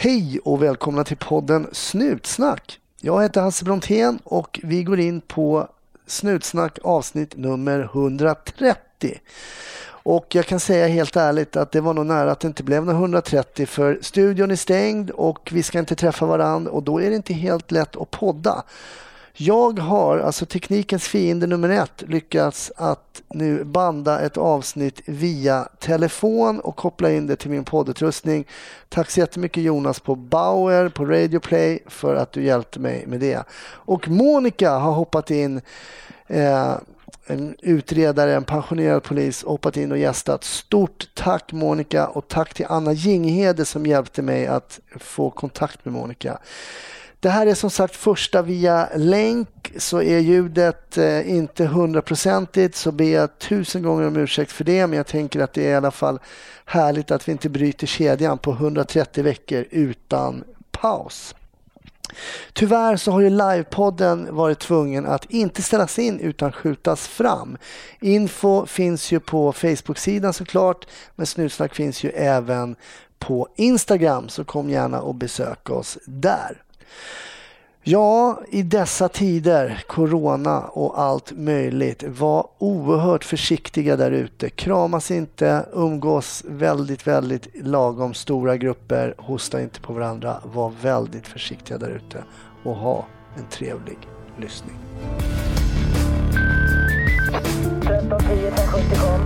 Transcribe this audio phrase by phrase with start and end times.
[0.00, 2.80] Hej och välkomna till podden Snutsnack.
[3.00, 5.68] Jag heter Hasse Brontén och vi går in på
[6.06, 9.20] Snutsnack avsnitt nummer 130.
[9.86, 12.84] Och jag kan säga helt ärligt att det var nog nära att det inte blev
[12.84, 17.10] några 130 för studion är stängd och vi ska inte träffa varandra och då är
[17.10, 18.62] det inte helt lätt att podda.
[19.40, 26.60] Jag har, alltså teknikens fiende nummer ett, lyckats att nu banda ett avsnitt via telefon
[26.60, 28.46] och koppla in det till min poddutrustning.
[28.88, 33.20] Tack så jättemycket Jonas på Bauer på Radio Play för att du hjälpte mig med
[33.20, 33.44] det.
[33.70, 35.60] Och Monica har hoppat in
[36.26, 36.74] eh,
[37.26, 40.44] en utredare, en pensionerad polis, hoppat in och gästat.
[40.44, 45.94] Stort tack Monica och tack till Anna Jinghede som hjälpte mig att få kontakt med
[45.94, 46.38] Monica.
[47.20, 52.92] Det här är som sagt första via länk så är ljudet eh, inte hundraprocentigt så
[52.92, 55.74] ber jag tusen gånger om ursäkt för det men jag tänker att det är i
[55.74, 56.18] alla fall
[56.64, 61.34] härligt att vi inte bryter kedjan på 130 veckor utan paus.
[62.52, 67.56] Tyvärr så har ju livepodden varit tvungen att inte ställas in utan skjutas fram.
[68.00, 72.76] Info finns ju på Facebook-sidan såklart men Snutsnack finns ju även
[73.18, 76.62] på Instagram så kom gärna och besök oss där.
[77.82, 84.50] Ja, i dessa tider, corona och allt möjligt, var oerhört försiktiga där ute.
[84.50, 91.78] Kramas inte, umgås väldigt, väldigt lagom stora grupper, hosta inte på varandra, var väldigt försiktiga
[91.78, 92.24] där ute
[92.64, 93.98] och ha en trevlig
[94.40, 94.76] lyssning.
[97.88, 99.20] 1310 1070 kom.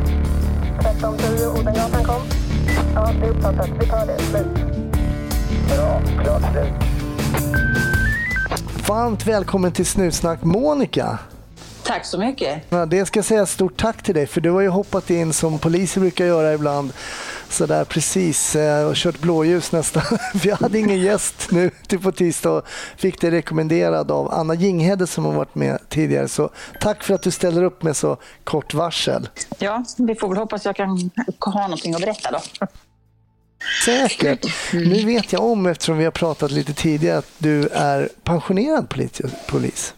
[0.79, 2.23] 1310 Odengatan kom.
[2.95, 3.71] Ja, det är uppfattat.
[3.81, 4.19] Vi tar det.
[4.19, 4.47] Slut.
[5.69, 6.03] Bra.
[6.25, 6.92] Klart slut.
[8.89, 11.19] Varmt välkommen till Snutsnack Monica.
[11.83, 12.63] Tack så mycket.
[12.69, 15.33] Ja, det ska jag säga stort tack till dig för du har ju hoppat in
[15.33, 16.93] som poliser brukar göra ibland
[17.49, 20.03] sådär precis eh, och kört blåljus nästan.
[20.43, 25.07] Vi hade ingen gäst nu till på tisdag och fick det rekommenderad av Anna Jinghede
[25.07, 26.29] som har varit med tidigare.
[26.29, 29.29] Så tack för att du ställer upp med så kort varsel.
[29.59, 31.11] Ja, vi får väl hoppas att jag kan
[31.53, 32.67] ha någonting att berätta då.
[33.85, 34.47] Säkert.
[34.73, 38.95] Nu vet jag om, eftersom vi har pratat lite tidigare, att du är pensionerad
[39.47, 39.95] polis.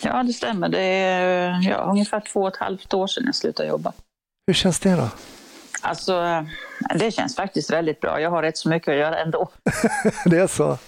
[0.00, 0.68] Ja, det stämmer.
[0.68, 3.92] Det är ja, ungefär två och ett halvt år sedan jag slutade jobba.
[4.46, 5.08] Hur känns det då?
[5.80, 6.44] Alltså,
[6.94, 8.20] det känns faktiskt väldigt bra.
[8.20, 9.48] Jag har rätt så mycket att göra ändå.
[10.24, 10.78] det är så?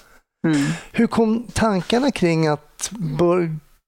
[0.47, 0.67] Mm.
[0.93, 2.91] Hur kom tankarna kring att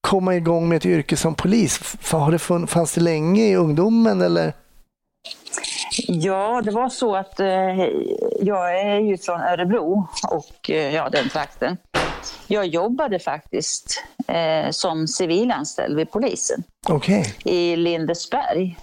[0.01, 1.97] komma igång med ett yrke som polis?
[2.11, 4.53] Har det fanns det länge i ungdomen eller?
[5.99, 7.47] Ja, det var så att eh,
[8.41, 11.77] jag är ju från Örebro och eh, ja, den trakten.
[12.47, 17.25] Jag jobbade faktiskt eh, som civilanställd vid polisen okay.
[17.45, 18.79] i Lindesberg.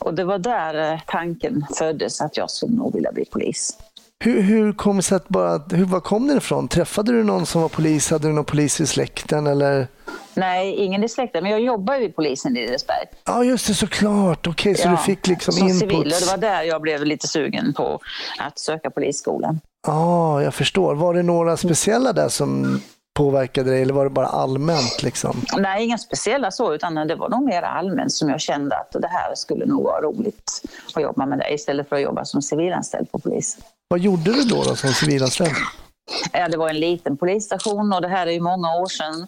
[0.00, 3.78] Och det var där eh, tanken föddes att jag skulle nog vilja bli polis.
[4.24, 6.68] Hur, hur kom det sig att bara, hur, var kom det ifrån?
[6.68, 8.10] Träffade du någon som var polis?
[8.10, 9.88] Hade du någon polis i släkten eller?
[10.34, 13.06] Nej, ingen i släkten, men jag jobbar ju vid polisen i Lindesberg.
[13.24, 14.46] Ja, just det, såklart.
[14.46, 15.80] Okej, okay, så ja, du fick liksom som input.
[15.80, 18.00] Civil, och det var där jag blev lite sugen på
[18.38, 19.60] att söka polisskolan.
[19.86, 20.94] Ja, ah, jag förstår.
[20.94, 22.80] Var det några speciella där som
[23.14, 25.02] påverkade dig eller var det bara allmänt?
[25.02, 25.42] Liksom?
[25.58, 29.08] Nej, inga speciella så, utan det var nog mer allmänt som jag kände att det
[29.08, 30.62] här skulle nog vara roligt
[30.94, 33.62] att jobba med det istället för att jobba som civilanställd på polisen.
[33.88, 35.54] Vad gjorde du då, då som civilanställd?
[36.32, 39.26] Ja, det var en liten polisstation och det här är ju många år sedan.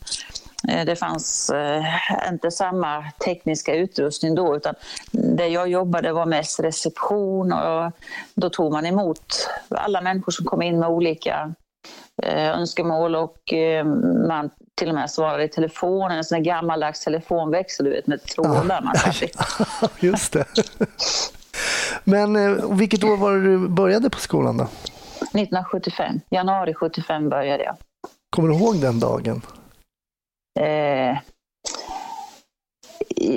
[0.69, 1.85] Eh, det fanns eh,
[2.29, 4.75] inte samma tekniska utrustning då utan
[5.11, 7.93] det jag jobbade var mest reception och
[8.35, 11.55] då tog man emot alla människor som kom in med olika
[12.23, 13.37] eh, önskemål och
[14.29, 18.23] man till och med svarade i telefonen, en sån här gammaldags telefonväxel du vet med
[18.23, 19.31] trådar man satt i.
[20.07, 20.45] Just det.
[22.05, 24.65] Men vilket år var det du började på skolan då?
[24.65, 26.21] 1975.
[26.31, 27.77] Januari 75 började jag.
[28.31, 29.43] Kommer du ihåg den dagen?
[30.61, 31.19] Eh,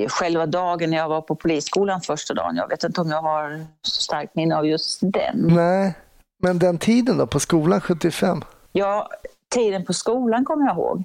[0.08, 2.56] själva dagen när jag var på polisskolan första dagen.
[2.56, 5.48] Jag vet inte om jag har så starkt minne av just den.
[5.54, 5.94] Nej,
[6.42, 8.42] men den tiden då, på skolan 75?
[8.72, 9.10] Ja,
[9.54, 11.04] tiden på skolan kommer jag ihåg.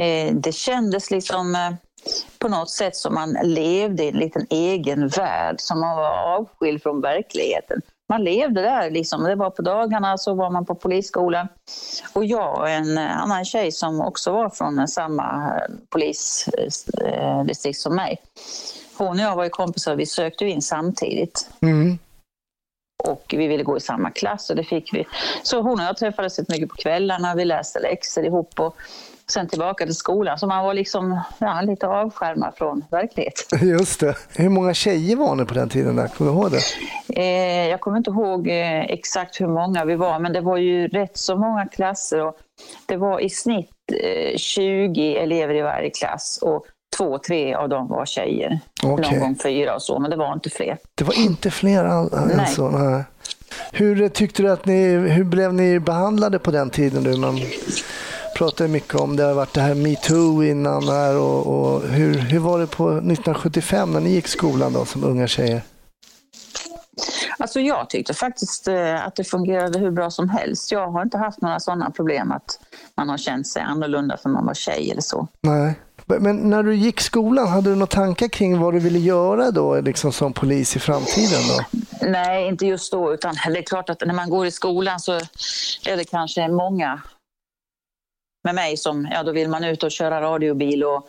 [0.00, 1.74] Eh, det kändes liksom eh,
[2.38, 6.82] på något sätt som man levde i en liten egen värld, som man var avskild
[6.82, 7.80] från verkligheten
[8.12, 8.90] man levde där.
[8.90, 9.24] Liksom.
[9.24, 11.48] Det var på dagarna så var man på polisskolan.
[12.12, 15.52] Och jag och en annan tjej som också var från samma
[15.90, 18.18] polisdistrikt som mig.
[18.98, 21.50] Hon och jag var ju kompisar vi sökte in samtidigt.
[21.62, 21.98] Mm.
[23.04, 25.04] och vi ville gå i samma klass och det fick vi.
[25.42, 28.76] Så hon och jag träffades rätt mycket på kvällarna, vi läste läxor ihop och
[29.26, 30.38] sen tillbaka till skolan.
[30.38, 33.68] Så man var liksom ja, lite avskärmad från verkligheten.
[33.68, 34.16] Just det.
[34.36, 35.96] Hur många tjejer var ni på den tiden?
[35.96, 36.08] Där?
[36.08, 36.62] Kommer du ihåg det?
[37.20, 40.88] Eh, jag kommer inte ihåg eh, exakt hur många vi var, men det var ju
[40.88, 42.26] rätt så många klasser.
[42.26, 42.36] Och
[42.86, 43.70] det var i snitt
[44.02, 46.66] eh, 20 elever i varje klass och
[46.96, 48.60] två, tre av dem var tjejer.
[48.82, 49.10] Okej.
[49.10, 50.78] Någon gång fyra och så, men det var inte fler.
[50.94, 53.04] Det var inte fler all, alltså, nej.
[53.72, 57.04] Hur tyckte du att ni, hur blev ni behandlade på den tiden?
[57.04, 57.16] Du?
[57.16, 57.40] Man
[58.34, 62.38] pratar mycket om det har varit det här metoo innan här och, och hur, hur
[62.38, 65.62] var det på 1975 när ni gick skolan då som unga tjejer?
[67.38, 70.72] Alltså jag tyckte faktiskt eh, att det fungerade hur bra som helst.
[70.72, 72.58] Jag har inte haft några sådana problem att
[72.96, 75.28] man har känt sig annorlunda för man var tjej eller så.
[75.40, 75.74] Nej.
[76.06, 79.80] Men när du gick skolan, hade du några tankar kring vad du ville göra då
[79.80, 81.40] liksom som polis i framtiden?
[81.48, 81.78] då?
[82.08, 83.14] Nej, inte just då.
[83.14, 85.12] Utan det är klart att när man går i skolan så
[85.86, 87.02] är det kanske många
[88.44, 91.08] med mig som, ja då vill man ut och köra radiobil och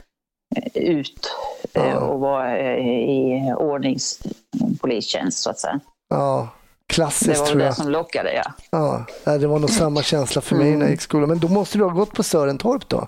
[0.56, 1.32] eh, ut
[1.74, 2.00] eh, Ja.
[2.00, 2.78] och vara eh,
[3.10, 5.80] i ordningspolistjänst så att säga.
[6.10, 6.50] Ja,
[6.88, 7.76] Det klassiskt var väl tror det jag.
[7.76, 8.54] som lockade, ja.
[9.26, 11.30] Ja, det var nog samma känsla för mig när jag gick skolan.
[11.30, 13.08] Men då måste du ha gått på Sörentorp då?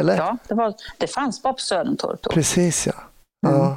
[0.00, 0.16] Eller?
[0.16, 2.30] Ja, det, var, det fanns bara på Södertorp då.
[2.30, 2.92] Precis ja.
[3.46, 3.76] ja.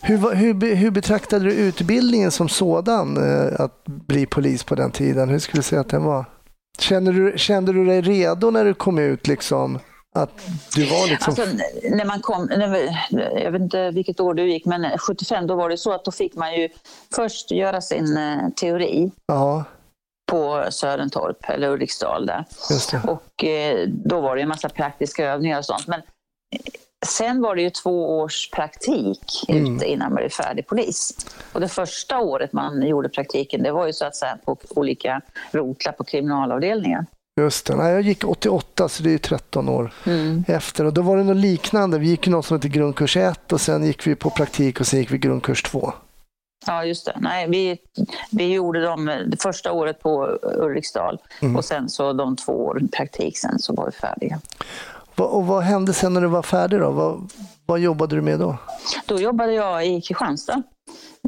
[0.00, 3.18] Hur, var- hur, hur betraktade du utbildningen som sådan,
[3.58, 5.28] att bli polis på den tiden?
[5.28, 6.24] Hur skulle du säga att den var?
[6.78, 9.26] Kände du, kände du dig redo när du kom ut?
[9.26, 9.78] Liksom,
[10.14, 10.30] att
[10.74, 11.34] du var liksom...
[11.38, 11.56] Alltså,
[11.90, 12.48] när man kom,
[13.42, 16.10] jag vet inte vilket år du gick, men 75 då var det så att då
[16.10, 16.68] fick man ju
[17.14, 19.64] först göra sin eh, teori ja,
[20.30, 22.44] på Sörentorp eller Ulriksdal där.
[23.06, 25.86] Och eh, då var det en massa praktiska övningar och sånt.
[25.86, 26.02] Men
[27.06, 29.76] sen var det ju två års praktik Mm.
[29.76, 31.26] ute innan man blev färdig polis.
[31.52, 35.20] Och det första året man gjorde praktiken, det var ju så att säga på olika
[35.52, 37.06] rotlar på kriminalavdelningen.
[37.40, 37.76] Just det.
[37.76, 40.44] Nej, jag gick 88, så det är ju 13 år Mm.
[40.48, 40.84] efter.
[40.84, 41.98] Och då var det något liknande.
[41.98, 45.00] Vi gick något som heter grundkurs 1 och sen gick vi på praktik och sen
[45.00, 45.92] gick vi grundkurs 2.
[46.66, 47.16] Ja, just det.
[47.20, 47.78] Nej, vi,
[48.30, 51.56] vi gjorde dem det första året på Ulriksdal Mm.
[51.56, 54.40] och sen så de två åren praktik sen så var vi färdiga.
[55.16, 56.90] Och vad hände sen när du var färdig då?
[56.90, 57.32] Vad,
[57.66, 58.56] vad jobbade du med då?
[59.06, 60.62] Då jobbade jag i Kristianstad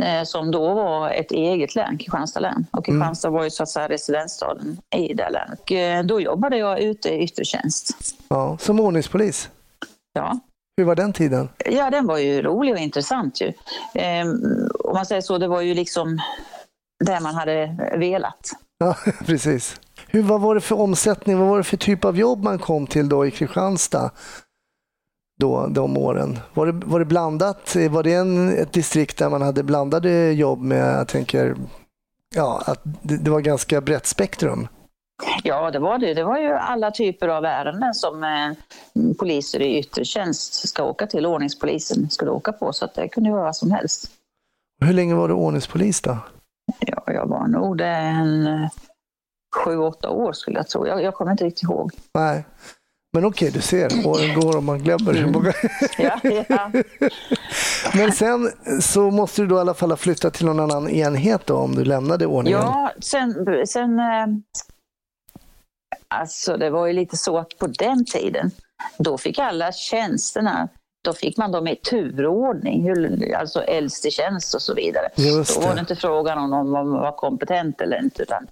[0.03, 2.67] eh, som då var ett eget län, Kristianstad län.
[2.73, 5.61] Och Kristianstad var ju så att säga residensstaden i det länet.
[5.61, 7.91] Och, eh, då jobbade jag ute i yttre tjänst.
[8.29, 9.51] Ja, som ordningspolis.
[10.13, 10.39] Ja.
[10.77, 11.49] Hur var den tiden?
[11.65, 13.47] ja, den var ju rolig och intressant ju.
[13.95, 14.27] Eh,
[14.85, 16.19] om man säger så, det var ju liksom
[17.05, 18.51] det man hade velat.
[18.79, 18.97] Ja,
[19.27, 19.81] precis.
[20.17, 21.39] Hur, vad var det för omsättning?
[21.39, 24.11] Vad var det för typ av jobb man kom till då i Kristianstad?
[25.39, 26.39] Då, de åren.
[26.55, 27.77] Var det, var det blandat?
[27.91, 31.57] Var det en, ett distrikt där man hade blandade jobb med, jag tänker,
[32.35, 34.69] ja, att det, det var ganska brett spektrum?
[35.43, 36.15] Ja, det var det.
[36.15, 41.07] Det var ju alla typer av ärenden som eh, poliser i yttre tjänst ska åka
[41.07, 41.27] till.
[41.27, 44.11] Ordningspolisen skulle åka på, så att det kunde vara vad som helst.
[44.81, 46.19] Hur länge var du ordningspolis då?
[46.79, 48.69] Ja, jag var nog det en eh,
[49.57, 50.87] sju, åtta år skulle jag tro.
[50.87, 51.93] Jag, jag kommer inte riktigt ihåg.
[52.15, 52.45] Nej.
[53.13, 55.53] Men okej, du ser, åren går och man glömmer hur många...
[55.99, 56.71] Ja, ja.
[57.95, 61.47] Men sen så måste du då i alla fall ha flyttat till någon annan enhet
[61.47, 62.61] då om du lämnade ordningen?
[62.61, 64.27] ja sen, sen eh,
[66.09, 68.51] alltså det var ju lite så att på den tiden,
[68.99, 70.69] då fick alla tjänsterna
[71.07, 75.09] då fick man dem i turordning, alltså äldst i tjänst och så vidare.
[75.15, 78.23] Just Då var det inte frågan om någon var kompetent eller inte.
[78.23, 78.47] Utan,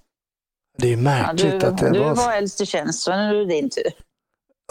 [0.75, 2.21] Det är ju ja, märkligt du att det du var så.
[2.21, 3.91] var äldst i tjänst, så nu är det din tur.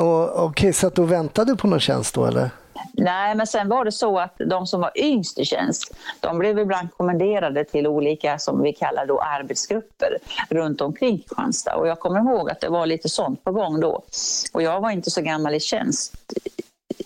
[0.01, 2.51] Och, Okej, så att du väntade på någon tjänst då eller?
[2.93, 6.59] Nej, men sen var det så att de som var yngst i tjänst, de blev
[6.59, 10.19] ibland kommenderade till olika, som vi kallar då arbetsgrupper,
[10.51, 11.77] runt omkring Kristianstad.
[11.77, 14.03] Och jag kommer ihåg att det var lite sånt på gång då.
[14.53, 16.15] Och jag var inte så gammal i tjänst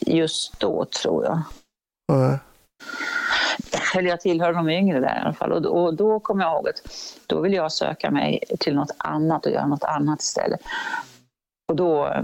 [0.01, 1.43] just då, tror jag.
[2.13, 2.39] Nej.
[3.99, 5.53] Eller jag tillhör de yngre där i alla fall.
[5.53, 6.83] Och då, och då kommer jag ihåg att
[7.27, 10.61] då ville jag söka mig till något annat och göra något annat istället.
[11.69, 12.23] Och då eh,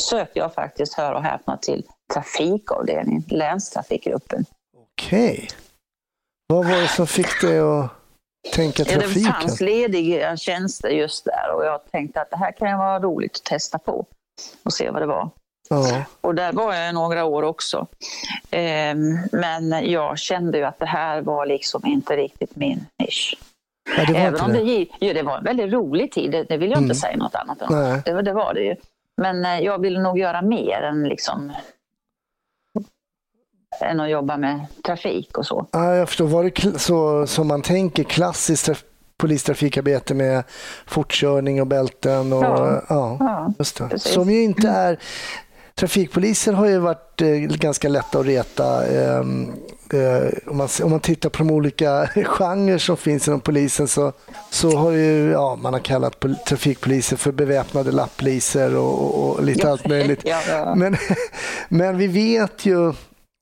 [0.00, 4.44] sökte jag faktiskt, hör och häpna, till trafikavdelningen, länstrafikgruppen.
[4.92, 5.48] Okej.
[6.46, 7.90] Vad var det som fick dig att
[8.54, 9.32] tänka Ja, det trafiken?
[9.32, 13.44] fanns lediga tjänster just där och jag tänkte att det här kan vara roligt att
[13.44, 14.06] testa på
[14.62, 15.30] och se vad det var.
[15.68, 17.86] Ja, Och där var jag några år också.
[18.50, 23.36] Ehm, Men jag kände ju att det här var liksom inte riktigt min nisch.
[23.96, 24.86] ja det Även om det, det.
[25.06, 26.90] ja, det var en väldigt rolig tid, det, det vill jag Mm.
[26.90, 28.00] inte säga något annat om.
[28.04, 28.76] Det, det var det ju.
[29.16, 31.52] Men eh, jag ville nog göra mer än liksom
[33.80, 35.66] än att jobba med trafik och så.
[35.72, 36.26] Ja, jag förstår.
[36.26, 38.84] Var det så som man tänker klassiskt traf-
[39.16, 40.44] polistrafikarbete med
[40.86, 42.32] fortkörning och bälten.
[42.32, 42.82] Och, ja.
[42.88, 43.16] Ja.
[43.20, 43.88] ja, just det.
[43.88, 44.12] precis.
[44.12, 44.98] Som ju inte är...
[45.80, 48.86] Trafikpoliser har ju varit eh, ganska lätta att reta.
[48.86, 49.18] Eh,
[50.00, 54.12] eh, om, man, om man tittar på de olika genrer som finns inom polisen så,
[54.50, 59.44] så har ju, ja, man har kallat pol- trafikpoliser för beväpnade lappliser och, och, och
[59.44, 59.70] lite Ja.
[59.70, 60.20] allt möjligt.
[60.24, 60.74] Ja, ja.
[60.74, 60.96] Men,
[61.68, 62.92] men vi vet ju,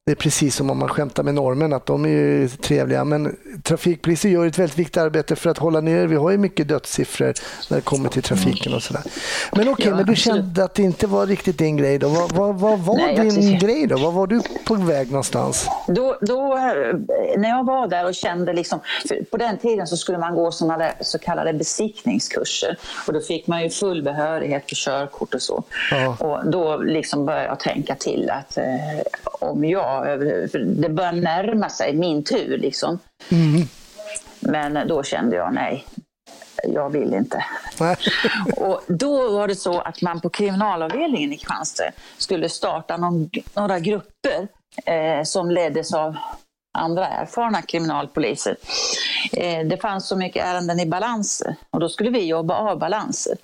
[0.06, 3.04] det är precis som om man skämtar med normen, att de är ju trevliga.
[3.04, 6.68] Men trafikpoliser gör ett väldigt viktigt arbete för att hålla ner, vi har ju mycket
[6.68, 7.34] dödssiffror
[7.70, 9.02] när det kommer till trafiken och sådär.
[9.52, 10.18] Men okej, Ja, men du absolut.
[10.44, 12.08] kände att det inte var riktigt din grej då.
[12.08, 13.96] Vad, vad, vad var Nej, din grej då?
[13.98, 15.68] Var var du på väg någonstans?
[15.88, 16.96] Då, då, eh,
[17.38, 18.80] när jag var där och kände liksom,
[19.30, 23.62] på den tiden så skulle man gå där så kallade besiktningskurser och då fick man
[23.62, 25.62] ju full behörighet för körkort och så.
[25.90, 26.16] Ja.
[26.20, 28.64] Och då liksom började jag tänka till att eh,
[29.40, 29.93] om jag,
[30.50, 32.98] för det börjar närma sig min tur liksom.
[34.40, 35.84] Men då kände jag nej,
[36.66, 37.44] jag vill inte.
[38.56, 43.78] Och då var det så att man på kriminalavdelningen i Kristianstad skulle starta någon, några
[43.78, 44.48] grupper
[44.86, 46.16] eh, som leddes av
[46.78, 48.56] andra erfarna kriminalpoliser.
[49.32, 53.36] Eh, det fanns så mycket ärenden i balanser och då skulle vi jobba av balanser.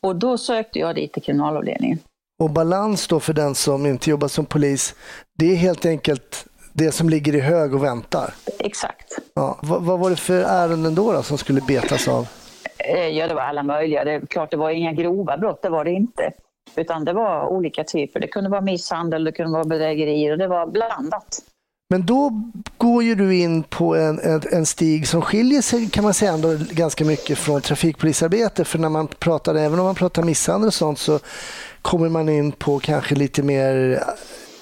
[0.00, 1.98] Och då sökte jag dit till kriminalavdelningen.
[2.40, 4.94] Och balans då för den som inte jobbar som polis,
[5.38, 8.34] det är helt enkelt det som ligger i hög och väntar.
[8.58, 9.18] Exakt.
[9.34, 9.58] Ja.
[9.62, 12.26] Vad, vad var det för ärenden då, då som skulle betas av?
[12.78, 14.04] Eh, Ja, det var alla möjliga.
[14.04, 16.32] Det klart, det var inga grova brott, det var det inte.
[16.76, 18.20] Utan det var olika typer.
[18.20, 21.38] Det kunde vara misshandel, det kunde vara bedrägerier och det var blandat.
[21.92, 22.42] Men då
[22.76, 26.32] går ju du in på en, en, en stig som skiljer sig kan man säga
[26.32, 28.64] ändå ganska mycket från trafikpolisarbete.
[28.64, 31.20] För när man pratar, även om man pratar misshandel och sånt så
[31.82, 34.02] kommer man in på kanske lite mer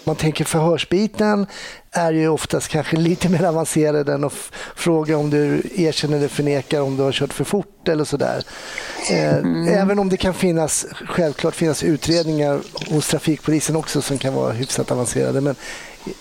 [0.04, 1.47] man tänker förhörsbiten
[1.90, 4.32] är ju oftast kanske lite mer avancerad än att
[4.76, 8.42] fråga om du erkänner eller förnekar om du har kört för fort eller sådär.
[9.11, 14.52] Eh, Även om det kan finnas, självklart finnas utredningar hos trafikpolisen också som kan vara
[14.52, 15.40] hyfsat avancerade.
[15.40, 15.56] Men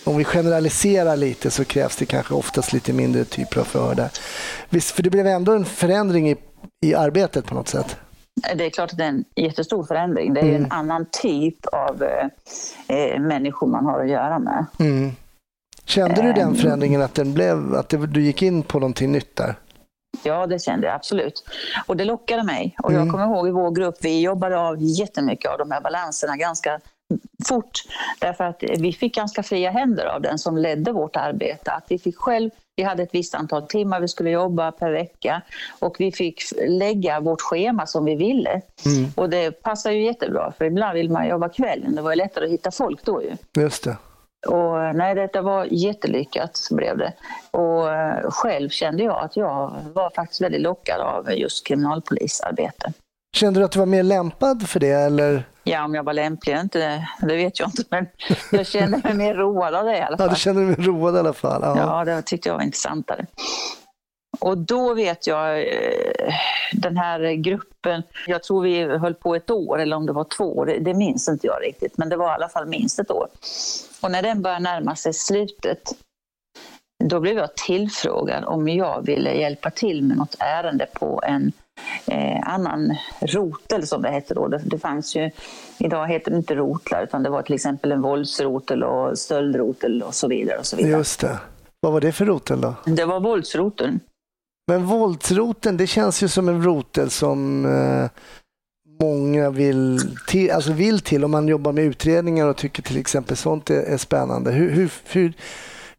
[0.03, 4.09] om vi generaliserar lite så krävs det kanske oftast lite mindre typer av förhör där.
[4.69, 6.35] Visst, för det blev ändå en förändring i,
[6.85, 7.95] i arbetet på något sätt.
[8.55, 10.33] Det är klart att det är en jättestor förändring.
[10.33, 14.65] Det är ju en annan typ av eh, eh, människor man har att göra med.
[14.79, 15.11] Mm.
[15.85, 19.35] Kände du den förändringen att, den blev, att det, du gick in på någonting nytt
[19.35, 19.55] där?
[20.23, 21.43] Ja, det kände jag absolut.
[21.85, 22.75] Och det lockade mig.
[22.83, 23.03] Och Mm.
[23.03, 26.79] jag kommer ihåg i vår grupp, vi jobbade av jättemycket av de här balanserna ganska
[27.47, 27.83] fort.
[28.19, 31.71] Därför att vi fick ganska fria händer av den som ledde vårt arbete.
[31.71, 35.41] Att vi fick själv, vi hade ett visst antal timmar vi skulle jobba per vecka
[35.79, 38.61] och vi fick lägga vårt schema som vi ville.
[38.85, 39.11] Mm.
[39.15, 41.95] Och det passar ju jättebra, för ibland vill man jobba kvällen.
[41.95, 43.61] Det var ju lättare att hitta folk då ju.
[43.61, 43.97] Just det.
[44.47, 47.13] Och nej, detta var jättelyckat blev det.
[47.51, 52.93] Och eh, själv kände jag att jag var faktiskt väldigt lockad av just kriminalpolisarbete.
[53.37, 54.89] Kände du att du var mer lämpad för det?
[54.91, 55.43] Eller?
[55.63, 58.07] Ja, om jag var lämplig eller inte, det vet jag inte, men
[58.51, 60.29] jag kände mig mer road av det i alla Ja, fall.
[60.29, 61.61] du kände dig road i alla fall.
[61.63, 61.77] Ja.
[61.77, 63.25] Ja, det tyckte jag var intressantare.
[64.39, 66.33] Och då vet jag, eh,
[66.73, 70.57] den här gruppen, jag tror vi höll på ett år eller om det var två
[70.57, 73.11] år, det, det minns inte jag riktigt, men det var i alla fall minst ett
[73.11, 73.27] år.
[74.01, 75.81] Och när den började närma sig slutet,
[77.03, 81.51] då blev jag tillfrågad om jag ville hjälpa till med något ärende på en
[82.05, 84.47] eh, annan rotel som det hette då.
[84.47, 85.31] Det, det fanns ju,
[85.77, 90.15] idag heter det inte rotlar utan det var till exempel en våldsrotel och stöldrotel och
[90.15, 90.57] så vidare.
[90.57, 90.91] Och så vidare.
[90.91, 91.39] Just det.
[91.79, 92.73] Vad var det för rotel då?
[92.85, 93.99] Det var våldsroteln.
[94.67, 98.09] Men våldsroten, det känns ju som en rotel som eh,
[99.01, 103.37] många vill till, alltså vill till om man jobbar med utredningar och tycker till exempel
[103.37, 104.51] sånt är, är spännande.
[104.51, 105.33] Hur, hur, hur,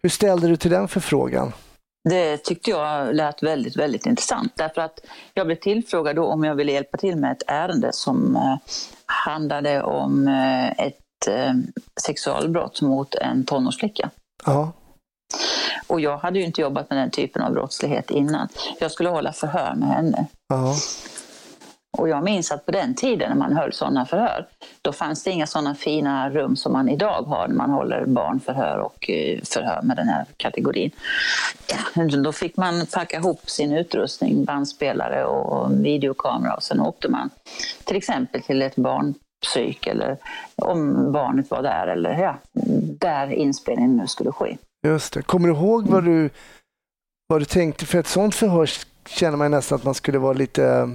[0.02, 1.52] hur ställde du till den förfrågan?
[2.04, 5.00] Det tyckte jag lät väldigt, väldigt intressant därför att
[5.34, 8.56] jag blev tillfrågad då om jag ville hjälpa till med ett ärende som eh,
[9.06, 11.52] handlade om eh, ett eh,
[12.00, 14.10] sexualbrott mot en tonårsflicka.
[14.46, 14.72] Ja,
[15.86, 18.48] Och jag hade ju inte jobbat med den typen av brottslighet innan.
[18.80, 20.26] Jag skulle hålla förhör med henne.
[20.48, 20.74] ja,
[21.96, 24.46] och jag minns att på den tiden när man höll sådana förhör,
[24.82, 28.78] då fanns det inga sådana fina rum som man idag har när man håller barnförhör
[28.78, 30.90] och eh, förhör med den här kategorin.
[32.24, 37.30] Då fick man packa ihop sin utrustning, bandspelare och videokamera och sen åkte man
[37.84, 40.16] till exempel till ett barnpsyk eller
[40.56, 42.38] om barnet var där eller ja,
[42.98, 44.56] där inspelningen nu skulle ske.
[44.86, 45.22] just det.
[45.22, 46.30] Kommer du ihåg vad du,
[47.28, 47.86] vad du tänkte?
[47.86, 48.70] För ett sådant förhör
[49.08, 50.90] känner man nästan att man skulle vara lite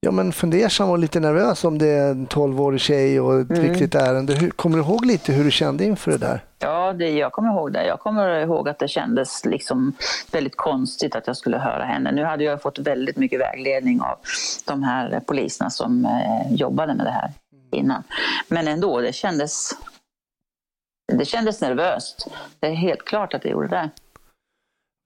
[0.00, 3.62] ja, men fundersam och lite nervös om det är en 12-årig tjej och ett Mm.
[3.62, 4.34] viktigt ärende.
[4.34, 6.44] Hur, kommer du ihåg lite hur du kände inför det där?
[6.58, 7.86] Ja, det, jag kommer ihåg det.
[7.86, 9.92] Jag kommer ihåg att det kändes liksom
[10.32, 12.12] väldigt konstigt att jag skulle höra henne.
[12.12, 14.18] Nu hade jag fått väldigt mycket vägledning av
[14.66, 17.32] de här poliserna som eh, jobbade med det här
[17.72, 18.02] innan.
[18.48, 19.70] Men ändå, det kändes,
[21.12, 22.26] det kändes nervöst.
[22.60, 23.90] Det är helt klart att det gjorde det.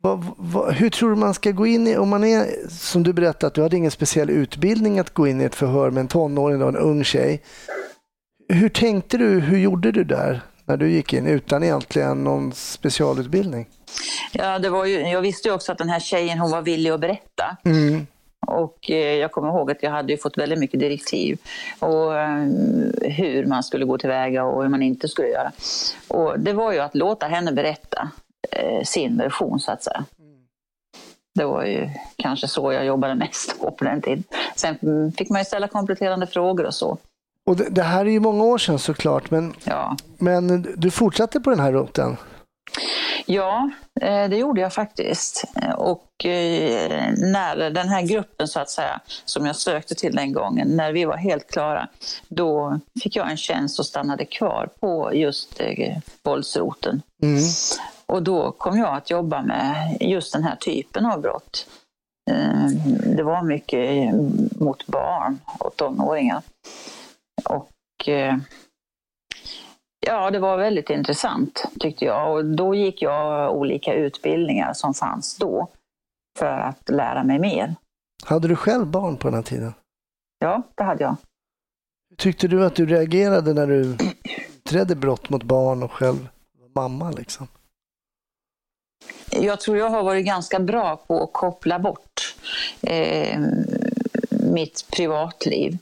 [0.05, 3.13] Vad, vad, hur tror du man ska gå in i, om man är, som du
[3.13, 6.09] berättade, att du hade ingen speciell utbildning att gå in i ett förhör med en
[6.09, 7.43] tonåring och en ung tjej.
[8.49, 13.69] Hur tänkte du, hur gjorde du där när du gick in utan egentligen någon specialutbildning?
[14.33, 16.91] Ja, det var ju, jag visste ju också att den här tjejen hon var villig
[16.91, 17.57] att berätta.
[17.65, 18.07] Mm.
[18.47, 21.39] Och eh, jag kommer ihåg att jag hade fått väldigt mycket direktiv
[21.79, 22.47] och eh,
[23.01, 25.53] hur man skulle gå tillväga och hur man inte skulle göra.
[26.09, 28.11] Och det var ju att låta henne berätta
[28.57, 30.05] eh, sin version så att säga.
[31.35, 34.25] Det var ju kanske så jag jobbade mest på på den tiden.
[34.57, 36.99] Sen mm, fick man ju ställa kompletterande frågor och så.
[37.47, 41.41] Och det, det här är ju många år sedan såklart, men, Ja, men du fortsatte
[41.41, 42.17] på den här roten?
[43.27, 45.45] Ja, eh, det gjorde jag faktiskt.
[45.77, 50.69] Och eh, när den här gruppen så att säga, som jag sökte till den gången,
[50.69, 51.89] när vi var helt klara,
[52.29, 57.03] då fick jag en tjänst och stannade kvar på just eh, våldsroten.
[57.23, 57.43] Mm.
[58.07, 61.67] Och då kom jag att jobba med just den här typen av brott.
[63.17, 64.15] Det var mycket
[64.61, 66.43] mot barn och tonåringar.
[67.45, 68.09] Och
[70.07, 72.33] Ja, det var väldigt intressant tyckte jag.
[72.33, 75.69] Och då gick jag olika utbildningar som fanns då
[76.39, 77.75] för att lära mig mer.
[78.25, 79.75] Hade du själv barn på den här tiden?
[80.39, 81.17] Ja, det hade jag.
[82.17, 83.97] Tyckte du att du reagerade när du
[84.57, 86.29] utredde brott mot barn och själv
[86.59, 87.11] var mamma?
[87.11, 87.49] Liksom?
[89.31, 92.35] Jag tror jag har varit ganska bra på att koppla bort
[92.81, 93.41] eh,
[94.31, 95.79] mitt privatliv.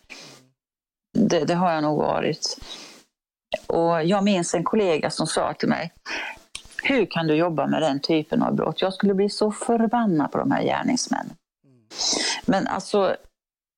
[1.19, 2.57] Det, det har jag nog varit.
[3.67, 5.93] Och jag minns en kollega som sa till mig,
[6.83, 8.83] hur kan du jobba med den typen av brott?
[8.83, 11.37] Jag skulle bli så förbannad på de här gärningsmännen.
[12.47, 13.17] Men alltså,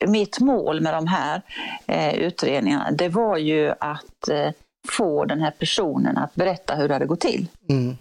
[0.07, 1.43] mitt mål med de här
[1.87, 4.51] eh, utredningarna, det var ju att eh,
[4.89, 7.47] få den här personen att berätta hur det hade gått till.
[7.69, 7.97] Mm.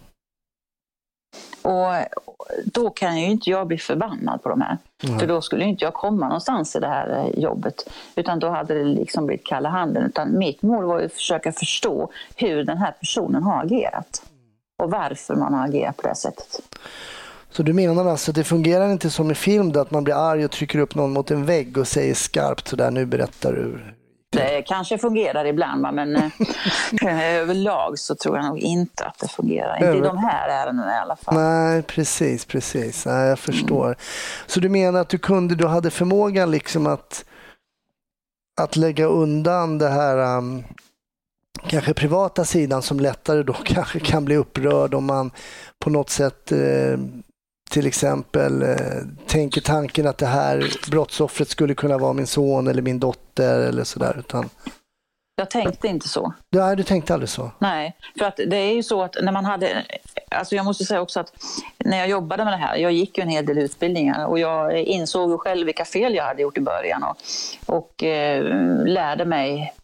[1.62, 1.92] Och
[2.64, 4.78] då kan ju inte jag bli förbannad på de här.
[5.02, 5.18] Nej.
[5.18, 7.90] För då skulle inte jag komma någonstans i det här eh, jobbet.
[8.16, 10.02] Utan då hade det liksom blivit kalla handen.
[10.06, 14.22] Utan mitt mål var ju att försöka förstå hur den här personen har agerat.
[14.78, 16.60] Och varför man har agerat på det sättet.
[17.50, 20.14] Så du menar alltså att det fungerar inte som i film då, att man blir
[20.14, 23.78] arg och trycker upp någon mot en vägg och säger skarpt sådär, nu berättar du.
[24.32, 26.30] Det kanske fungerar ibland, men eh,
[27.36, 29.76] överlag så tror jag nog inte att det fungerar.
[29.76, 31.34] Inte i de här ärendena i alla fall.
[31.34, 33.06] Nej, precis, precis.
[33.06, 33.96] Nej, jag förstår.
[34.46, 37.24] Så du menar att du kunde, du hade förmågan liksom att,
[38.60, 40.64] att lägga undan det här um,
[41.66, 45.30] kanske privata sidan som lättare då kanske kan bli upprörd om man
[45.78, 46.98] på något sätt eh,
[47.72, 48.76] till exempel eh,
[49.26, 53.84] tänker tanken att det här brottsoffret skulle kunna vara min son eller min dotter eller
[53.84, 54.16] sådär.
[54.18, 54.48] Utan,
[55.36, 56.32] Jag tänkte inte så.
[56.50, 57.50] nej, du tänkte aldrig så?
[57.58, 59.84] Nej, för att det är ju så att när man hade...
[60.30, 61.32] Alltså jag måste säga också att
[61.78, 64.78] när jag jobbade med det här, jag gick ju en hel del utbildningar och jag
[64.78, 67.16] insåg ju själv vilka fel jag hade gjort i början och,
[67.66, 68.44] och eh,
[68.84, 69.74] lärde mig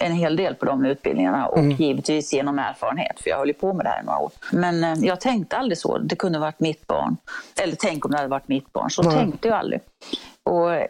[0.00, 1.70] en hel del på de utbildningarna och Mm.
[1.76, 4.30] givetvis genom erfarenhet, för jag höll ju på med det här i några år.
[4.52, 7.16] Men eh, jag tänkte aldrig så, det kunde varit mitt barn.
[7.62, 9.12] Eller tänk om det hade varit mitt barn, så Nej.
[9.18, 9.80] tänkte jag aldrig.
[10.50, 10.86] Och eh,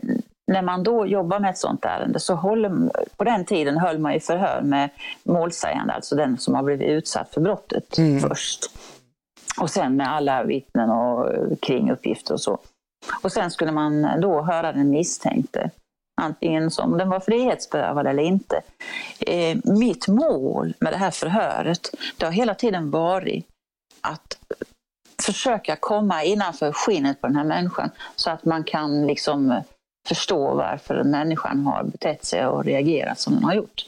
[0.52, 4.12] när man då jobbar med ett sånt ärende så håller, på den tiden höll man
[4.14, 4.90] ju förhör med
[5.24, 8.20] målsägande, alltså den som har blivit utsatt för brottet Mm.
[8.20, 8.60] först.
[9.60, 12.58] Och sen med alla vittnen och eh, kringuppgifter och så.
[13.22, 15.70] Och sen skulle man då höra den misstänkte,
[16.20, 18.62] antingen som den var frihetsberövad eller inte.
[19.20, 23.46] Eh, mitt mål med det här förhöret, det har hela tiden varit
[24.00, 24.38] att
[25.22, 29.62] försöka komma innanför skinnet på den här människan så att man kan liksom
[30.08, 33.86] förstå varför människan har betett sig och reagerat som den har gjort.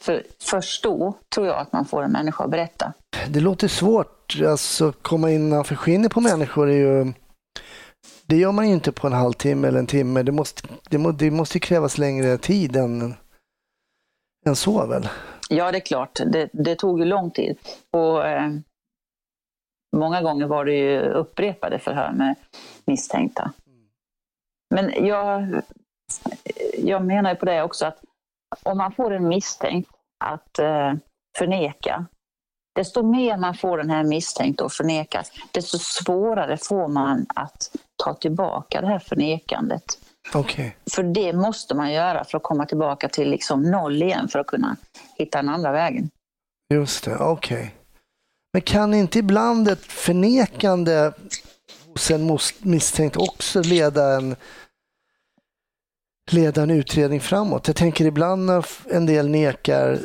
[0.00, 2.92] För först då tror jag att man får en människa att berätta.
[3.28, 4.38] Det låter svårt.
[4.46, 7.12] Alltså komma innanför skinnet på människor är ju...
[8.30, 10.22] Det gör man ju inte på en halvtimme eller en timme.
[10.22, 13.14] Det måste, det må, det måste krävas längre tid än,
[14.46, 15.08] än så väl?
[15.48, 16.20] Ja, det är klart.
[16.26, 17.58] Det, det tog ju lång tid.
[17.90, 18.50] Och, eh,
[19.96, 22.34] många gånger var det ju upprepade förhör med
[22.84, 23.52] misstänkta.
[24.74, 25.62] Men jag,
[26.78, 27.98] jag menar ju på det också att
[28.62, 29.90] om man får en misstänkt
[30.24, 30.92] att eh,
[31.38, 32.06] förneka,
[32.74, 37.70] desto mer man får den här misstänkta att förneka, desto svårare får man att
[38.04, 39.84] ta tillbaka det här förnekandet.
[40.34, 40.76] Okej.
[40.90, 44.46] För det måste man göra för att komma tillbaka till liksom noll igen för att
[44.46, 44.76] kunna
[45.18, 46.10] hitta den andra vägen.
[46.74, 47.74] Just det, okej.
[48.52, 51.12] Men kan inte ibland ett förnekande
[51.86, 54.36] hos en misstänkt också leda en,
[56.30, 57.66] leda en utredning framåt?
[57.66, 59.98] Jag tänker ibland när en del nekar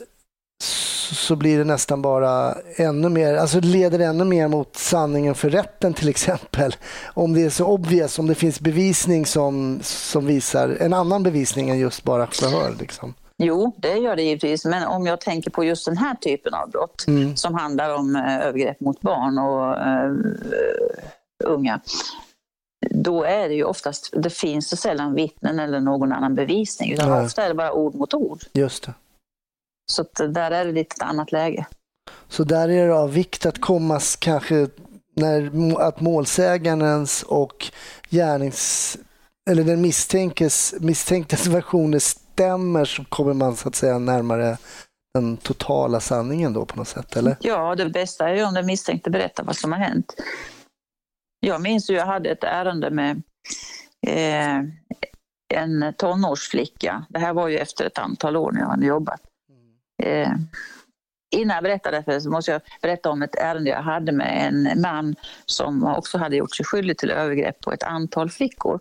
[0.63, 5.93] så, blir det nästan bara ännu mer, alltså leder ännu mer mot sanningen för rätten
[5.93, 6.75] till exempel.
[7.13, 11.69] Om det är så obvious, om det finns bevisning som, som visar en annan bevisning
[11.69, 12.75] än just bara förhör.
[12.79, 13.13] Liksom.
[13.37, 14.65] Jo, det gör det givetvis.
[14.65, 17.35] Men om jag tänker på just den här typen av brott Mm.
[17.35, 20.11] som handlar om eh, övergrepp mot barn och eh,
[21.43, 21.79] unga.
[22.89, 26.91] Då är det ju oftast, det finns så sällan vittnen eller någon annan bevisning.
[26.93, 27.25] Utan Nej.
[27.25, 28.39] ofta är det bara ord mot ord.
[28.53, 28.93] Just det.
[29.85, 31.65] Så där är det lite ett annat läge.
[32.27, 34.67] Så där är det av vikt att komma kanske
[35.15, 37.71] när att målsägarens och
[38.09, 38.97] gärnings
[39.49, 44.57] eller den misstänkes, misstänktes versioner stämmer så kommer man så att säga närmare
[45.13, 47.37] den totala sanningen då på något sätt, eller?
[47.39, 50.15] Ja, det bästa är ju om den misstänkte berättar vad som har hänt.
[51.39, 53.21] Jag minns ju, jag hade ett ärende med
[54.07, 54.57] eh,
[55.53, 57.05] en tonårsflicka.
[57.09, 59.21] Det här var ju efter ett antal år när jag hade jobbat.
[60.03, 60.31] Eh,
[61.35, 64.81] innan jag berättar det så måste jag berätta om ett ärende jag hade med en
[64.81, 68.79] man som också hade gjort sig skyldig till övergrepp på ett antal flickor.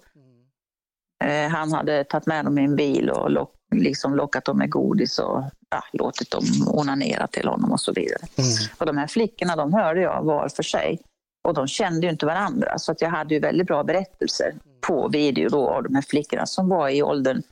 [1.24, 4.70] Eh, han hade tagit med dem i en bil och lock, liksom lockat dem med
[4.70, 8.20] godis och ja, låtit dem onanera till honom och så vidare.
[8.38, 8.50] Mm.
[8.78, 11.00] Och de här flickorna de hörde jag var för sig
[11.48, 15.08] och de kände ju inte varandra så att jag hade ju väldigt bra berättelser på
[15.08, 17.42] video då av de här flickorna som var i åldern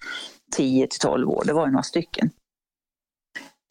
[0.57, 1.43] 10 till 12 år.
[1.47, 2.31] Det var ju några stycken.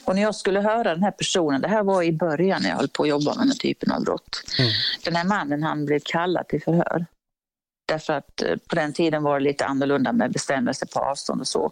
[0.05, 2.77] Och när jag skulle höra den här personen, det här var i början när jag
[2.77, 4.43] höll på att jobba med den här typen av brott.
[4.59, 4.71] Mm.
[5.03, 7.05] Den här mannen han blev kallad till förhör.
[7.87, 11.47] Därför att eh, på den tiden var det lite annorlunda med bestämmelser på avstånd och
[11.47, 11.71] så.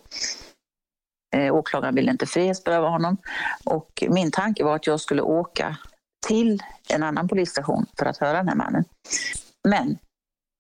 [1.35, 3.17] Eh, åklagaren ville inte frihetsberöva honom
[3.65, 5.77] och min tanke var att jag skulle åka
[6.27, 8.85] till en annan polisstation för att höra den här mannen.
[9.67, 9.97] Men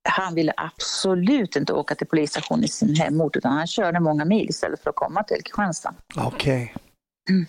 [0.09, 4.49] han ville absolut inte åka till polisstationen i sin hemort utan han körde många mil
[4.49, 5.93] istället för att komma till Kristianstad.
[6.15, 6.73] Okej.
[6.75, 6.88] Mm.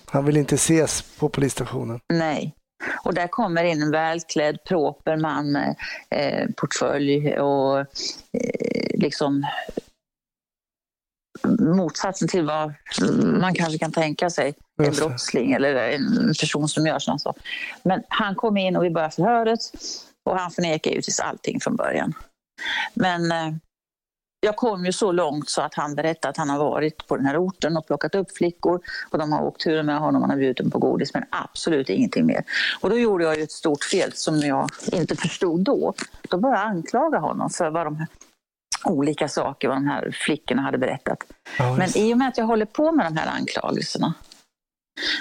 [0.07, 2.01] Han vill inte ses på polisstationen.
[2.13, 2.55] Nej.
[3.05, 5.77] Och där kommer in en välklädd, proper man med
[6.11, 7.87] eh, portfölj och eh,
[8.95, 9.47] liksom
[11.59, 12.75] motsatsen till vad
[13.41, 14.55] man kanske kan tänka sig.
[14.83, 17.43] En brottsling eller en person som gör sådana saker.
[17.83, 19.61] Men han kom in och vi började förhöret
[20.31, 22.13] och han förnekar givetvis allting från början.
[22.95, 23.55] Men eh,
[24.41, 27.27] jag kom ju så långt så att han berättade att han har varit på den
[27.27, 30.37] här orten och plockat upp flickor och de har åkt tur med honom, han har
[30.37, 32.45] bjudit dem på godis men absolut ingenting mer.
[32.81, 35.95] Och då gjorde jag ju ett stort fel som jag inte förstod då.
[36.31, 38.07] Då började jag anklaga honom för vad de här
[38.85, 41.19] olika saker vad de här flickorna hade berättat.
[41.59, 44.15] Ja, Men i och med att jag håller på med de här anklagelserna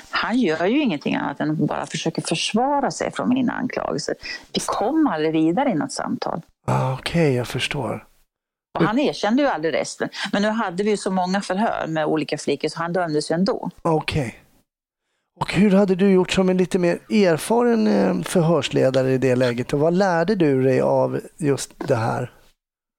[0.10, 4.16] han gör ju ingenting annat än att bara försöka försvara sig från mina anklagelser.
[4.54, 6.42] Vi kom aldrig vidare i något samtal.
[6.68, 8.06] Ah, Okej, jag förstår.
[8.80, 10.10] Och han erkände ju aldrig resten.
[10.32, 13.36] Men nu hade vi ju så många förhör med olika flickor så han dömdes ju
[13.36, 13.70] ändå.
[13.82, 14.40] Okej.
[15.40, 19.74] Och hur hade du gjort som en lite mer erfaren eh, förhörsledare i det läget?
[19.74, 22.32] Och vad lärde du dig av just det här?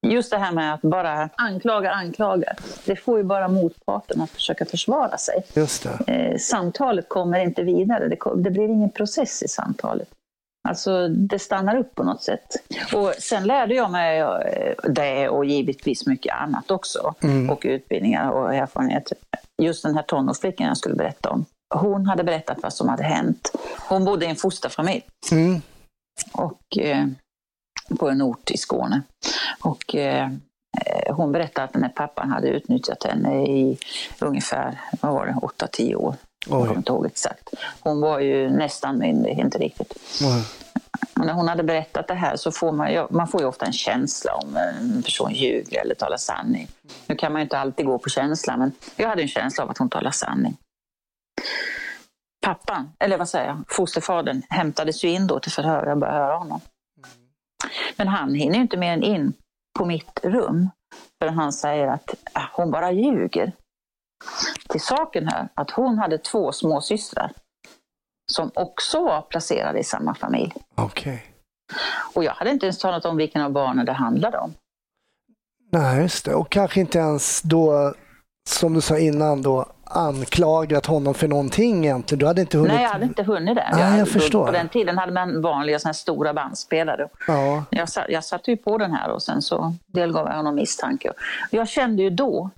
[0.07, 2.53] Just det här med att bara anklaga, anklaga.
[2.85, 5.45] Det får ju bara motparten att försöka försvara sig.
[5.55, 6.13] Just det.
[6.13, 8.09] Eh, samtalet kommer inte vidare.
[8.09, 10.09] Det, det blir ingen process i samtalet.
[10.71, 12.47] Alltså det stannar upp på något sätt.
[12.95, 17.15] Och sen lärde jag mig eh, det och givetvis mycket annat också.
[17.23, 17.51] Mm.
[17.51, 19.19] Och utbildningar och erfarenheter.
[19.63, 21.45] Just den här tonårsflickan jag skulle berätta om.
[21.75, 23.53] Hon hade berättat vad som hade hänt.
[23.89, 25.03] Hon bodde i en fosterfamilj
[25.33, 25.63] Mm.
[26.33, 27.07] och, eh,
[27.99, 29.03] på en ort i Skåne.
[29.63, 30.31] Och, eh,
[30.87, 33.79] eh, hon berättade att den här pappan hade utnyttjat henne i
[34.21, 36.15] ungefär vad var det, 8-10 år.
[36.47, 36.77] Jag kommer Oj.
[36.77, 37.49] inte ihåg exakt.
[37.81, 39.95] Hon var ju nästan myndig, inte riktigt.
[40.23, 40.45] Oj.
[41.21, 43.67] Och när hon hade berättat det här så får man, ja, man får ju ofta
[43.67, 46.69] en känsla om en person ljuger eller talar sanning.
[47.07, 49.71] Nu kan man ju inte alltid gå på känsla, men jag hade en känsla av
[49.71, 50.57] att hon talar sanning.
[52.47, 55.87] Pappan, eller vad säger jag, fosterfadern hämtades ju in då till förhör.
[55.87, 56.61] Jag började höra honom.
[57.97, 59.33] Men han hinner ju inte mer än in
[59.79, 60.71] på mitt rum
[61.19, 63.53] förrän han säger att äh, hon bara ljuger.
[64.71, 67.33] Till saken här att hon hade två små systrar
[68.33, 70.53] som också var placerade i samma familj.
[70.75, 71.25] Okej.
[72.15, 74.55] Och jag hade inte ens talat om vilken av barnen det handlade om.
[75.73, 76.35] Nej, just det.
[76.35, 77.95] Och kanske inte ens då,
[78.49, 82.19] som du sa innan då, anklagat honom för någonting egentligen?
[82.19, 82.73] Du hade inte hunnit...
[82.73, 83.69] Nej, jag hade inte hunnit det.
[83.73, 84.47] Nej, jag hade- förstår.
[84.47, 87.09] På den tiden hade man vanliga såna stora bandspelare.
[87.27, 90.55] Ja, Jag, sa- jag satte ju på den här och sen så delgav jag honom
[90.55, 91.13] misstanke.
[91.51, 92.51] Jag kände ju då,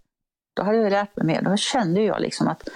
[0.56, 2.68] då hade jag lärt mig mer, då kände jag liksom att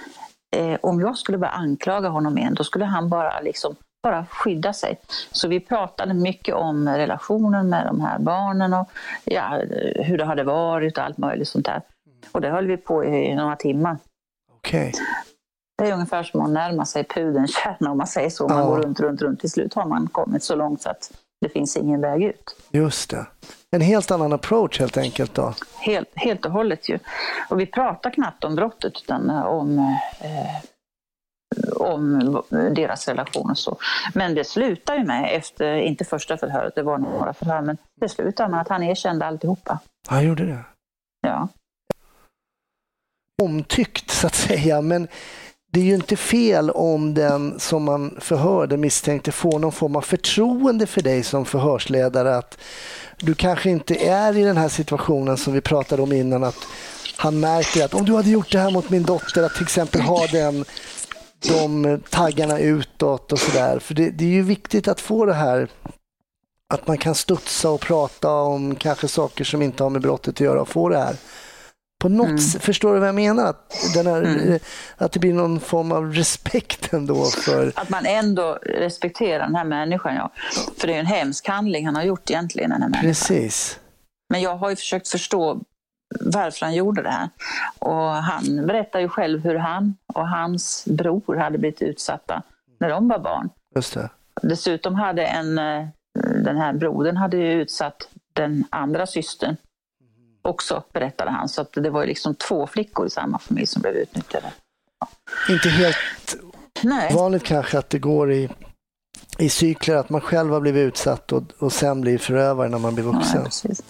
[0.55, 4.73] eh, om jag skulle börja anklaga honom igen, då skulle han bara liksom bara skydda
[4.73, 4.99] sig.
[5.31, 8.89] Så vi pratade mycket om relationen med de här barnen och
[9.23, 9.59] ja,
[9.95, 11.81] hur det hade varit och allt möjligt sånt där.
[12.31, 13.97] Och det höll vi på i några timmar.
[14.57, 14.93] okej.
[15.77, 18.47] Det är ungefär som att närma sig pudelns kärna om man säger så.
[18.47, 18.65] Man Ja.
[18.65, 19.39] går runt, runt, runt.
[19.39, 21.11] Till slut har man kommit så långt så att
[21.41, 22.55] det finns ingen väg ut.
[22.71, 23.25] Just det.
[23.71, 25.53] En helt annan approach helt enkelt då.
[25.79, 26.99] Helt, helt och hållet ju.
[27.49, 29.79] Och vi pratar knappt om brottet utan eh, om,
[30.19, 30.61] eh,
[31.75, 32.41] om
[32.75, 33.77] deras relation och så.
[34.13, 38.09] Men det slutar ju med, efter, inte första förhöret, det var några förhör, men det
[38.09, 39.79] slutar med att han erkände alltihopa.
[40.07, 40.63] Han gjorde det.
[41.21, 41.47] Ja.
[43.43, 45.07] Omtyckt så att säga, men
[45.77, 49.95] det är ju inte fel om den som man förhör, den misstänkte, får någon form
[49.95, 52.37] av förtroende för dig som förhörsledare.
[52.37, 52.57] Att
[53.17, 56.57] du kanske inte är i den här situationen som vi pratade om innan, att
[57.17, 60.01] han märker att om du hade gjort det här mot min dotter, att till exempel
[60.01, 60.65] ha den,
[61.47, 63.79] de taggarna utåt och sådär.
[63.79, 65.69] För det, det är ju viktigt att få det här
[66.73, 70.39] att man kan studsa och prata om kanske saker som inte har med brottet att
[70.39, 71.15] göra och få det här.
[71.99, 72.39] På något Mm.
[72.39, 73.45] förstår du vad jag menar?
[73.45, 74.51] Att, den här, Mm.
[74.53, 74.59] eh,
[74.97, 77.71] att det blir någon form av respekt ändå för...
[77.75, 80.31] Att man ändå respekterar den här människan, ja.
[80.77, 83.09] För det är en hemsk handling han har gjort egentligen, den här människan.
[83.09, 83.79] Precis.
[84.29, 85.61] Men jag har ju försökt förstå
[86.21, 87.29] varför han gjorde det här.
[87.79, 92.41] Och han berättar ju själv hur han och hans bror hade blivit utsatta
[92.79, 93.49] när de var barn.
[93.75, 94.09] Just det.
[94.41, 95.87] Dessutom hade en, eh,
[96.43, 99.55] den här brodern hade ju utsatt den andra systern
[100.47, 101.49] också, berättade han.
[101.49, 104.53] Så att det var ju liksom två flickor i samma familj som blev utnyttjade.
[105.49, 105.97] Inte helt
[106.83, 108.49] Nej, vanligt kanske att det går i,
[109.37, 112.95] i cykler att man själv har blivit utsatt och, och sen blir förövare när man
[112.95, 113.43] blir vuxen.
[113.43, 113.83] precis.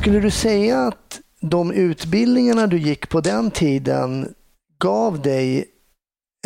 [0.00, 4.34] Skulle du säga att de utbildningarna du gick på den tiden
[4.78, 5.64] gav dig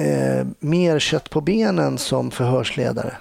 [0.00, 3.16] eh, mer kött på benen som förhörsledare?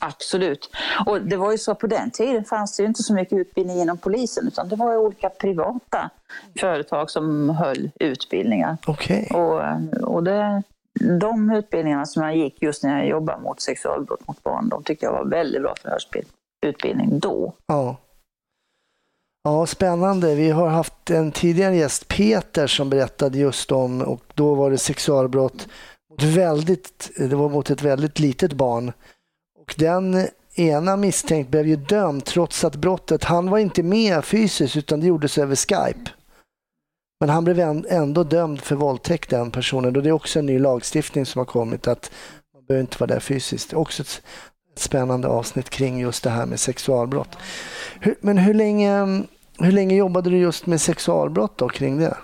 [0.00, 0.70] Absolut.
[1.06, 3.80] Och det var ju så på den tiden fanns det ju inte så mycket utbildning
[3.80, 6.10] inom polisen utan det var ju olika privata
[6.60, 8.76] företag som höll utbildningar.
[8.86, 9.30] Okej.
[9.34, 9.62] Och,
[10.14, 10.62] och det,
[11.20, 15.06] de utbildningarna som jag gick just när jag jobbade mot sexualbrott mot barn, de tyckte
[15.06, 17.52] jag var väldigt bra förhörsutbildning då.
[17.66, 17.96] Ja.
[19.44, 20.34] Ja, spännande.
[20.34, 24.78] Vi har haft en tidigare gäst, Peter, som berättade just om, och då var det
[24.78, 25.68] sexualbrott
[26.10, 28.92] mot väldigt, det var mot ett väldigt litet barn.
[29.68, 34.76] Och den ena misstänkt blev ju dömd trots att brottet, han var inte med fysiskt
[34.76, 36.10] utan det gjordes över Skype.
[37.20, 40.58] Men han blev ändå dömd för våldtäkt den personen och det är också en ny
[40.58, 42.10] lagstiftning som har kommit att
[42.54, 43.70] man behöver inte vara där fysiskt.
[43.70, 44.22] Det är också ett
[44.76, 47.38] spännande avsnitt kring just det här med sexualbrott.
[48.20, 49.22] Men hur länge,
[49.58, 52.16] hur länge jobbade du just med sexualbrott då kring det?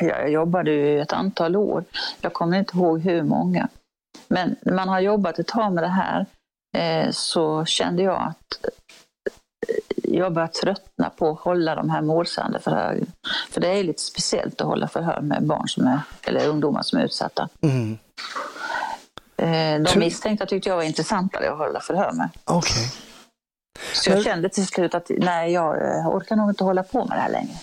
[0.00, 1.84] Jag jobbade ju ett antal år.
[2.20, 3.68] Jag kommer inte ihåg hur många.
[4.28, 6.26] Men när man har jobbat ett tag med det här
[6.76, 9.74] eh, så kände jag att eh,
[10.14, 13.06] jag började tröttna på att hålla de här målsägande förhören.
[13.50, 16.98] För det är lite speciellt att hålla förhör med barn som är, eller ungdomar som
[16.98, 17.48] är utsatta.
[17.60, 17.98] Mm.
[19.36, 22.28] Eh, de misstänkta tyckte jag var intressantare att hålla förhör med.
[22.44, 22.92] Okej.
[23.92, 25.76] Så jag Men- kände till slut att nej, jag
[26.14, 27.54] orkar nog inte hålla på med det här längre.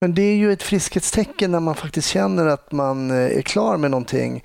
[0.00, 3.90] Men det är ju ett friskhetstecken när man faktiskt känner att man är klar med
[3.90, 4.44] någonting.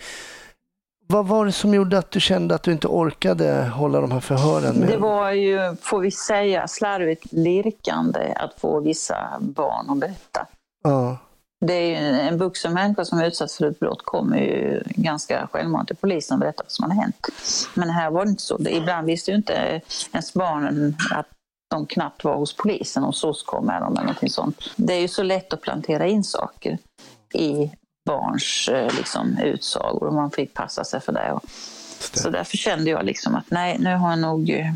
[1.11, 4.19] Vad var det som gjorde att du kände att du inte orkade hålla de här
[4.19, 4.75] förhören?
[4.75, 4.89] Med?
[4.89, 10.47] Det var ju, får vi säga, slarvigt lirkande att få vissa barn att berätta.
[10.83, 11.17] Ja,
[11.65, 15.47] Det är ju en vuxen människa som är utsatt för ett brott kommer ju ganska
[15.51, 17.27] självmant till polisen och berättar vad som har hänt.
[17.73, 18.59] Men här var det inte så.
[18.69, 19.81] Ibland visste ju inte
[20.13, 21.27] ens barnen att
[21.69, 24.63] de knappt var hos polisen och så kom med dem eller någonting sånt.
[24.75, 26.77] Det är ju så lätt att plantera in saker
[27.33, 27.71] i
[28.11, 31.39] barns eh, liksom, utsagor och man fick passa sig för det.
[32.13, 34.73] Så därför kände jag liksom att nej, nu har jag nog eh,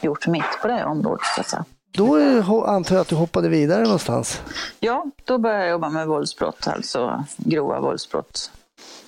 [0.00, 1.26] gjort mitt på det här området.
[1.34, 1.64] Så att säga.
[1.90, 4.42] Då antar jag att du hoppade vidare någonstans.
[4.80, 8.50] Ja, då började jag jobba med våldsbrott, alltså grova våldsbrott.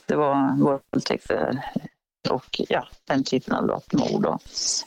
[0.06, 0.56] Det var
[0.92, 1.60] våldtäkter
[2.30, 4.26] och ja, den typen av brott, mord.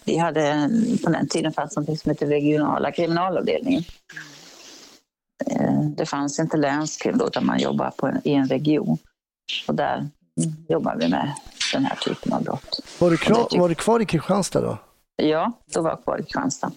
[0.05, 0.69] Vi hade,
[1.03, 3.83] på den tiden fanns något som heter regionala kriminalavdelningen.
[5.45, 8.97] Eh, Det fanns inte länskrim då, utan man jobbade på en, i en region.
[9.67, 10.07] Och där
[10.69, 11.33] jobbade vi med
[11.73, 12.79] den här typen av brott.
[12.99, 14.77] Var du, kvar, var du kvar i Kristianstad då?
[15.15, 16.71] Ja, då var jag kvar i Kristianstad.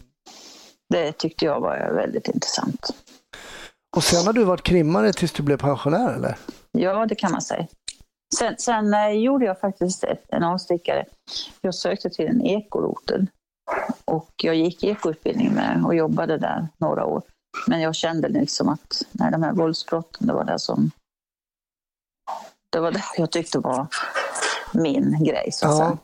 [0.88, 2.94] Det tyckte jag var väldigt intressant.
[3.96, 6.36] Och sen har du varit krimmare tills du blev pensionär eller?
[6.72, 7.66] Ja, det kan man säga.
[8.38, 11.04] Sen, sen eh, gjorde jag faktiskt ett, en avstickare.
[11.60, 13.26] Jag sökte till en ekorotel
[14.04, 17.22] och jag gick ekoutbildning med och jobbade där några år.
[17.66, 20.90] Men jag kände liksom att nej, de här våldsbrotten, det var det som...
[22.72, 23.86] Det var det jag tyckte var
[24.74, 25.78] min grej, så att Ja.
[25.78, 25.98] säga.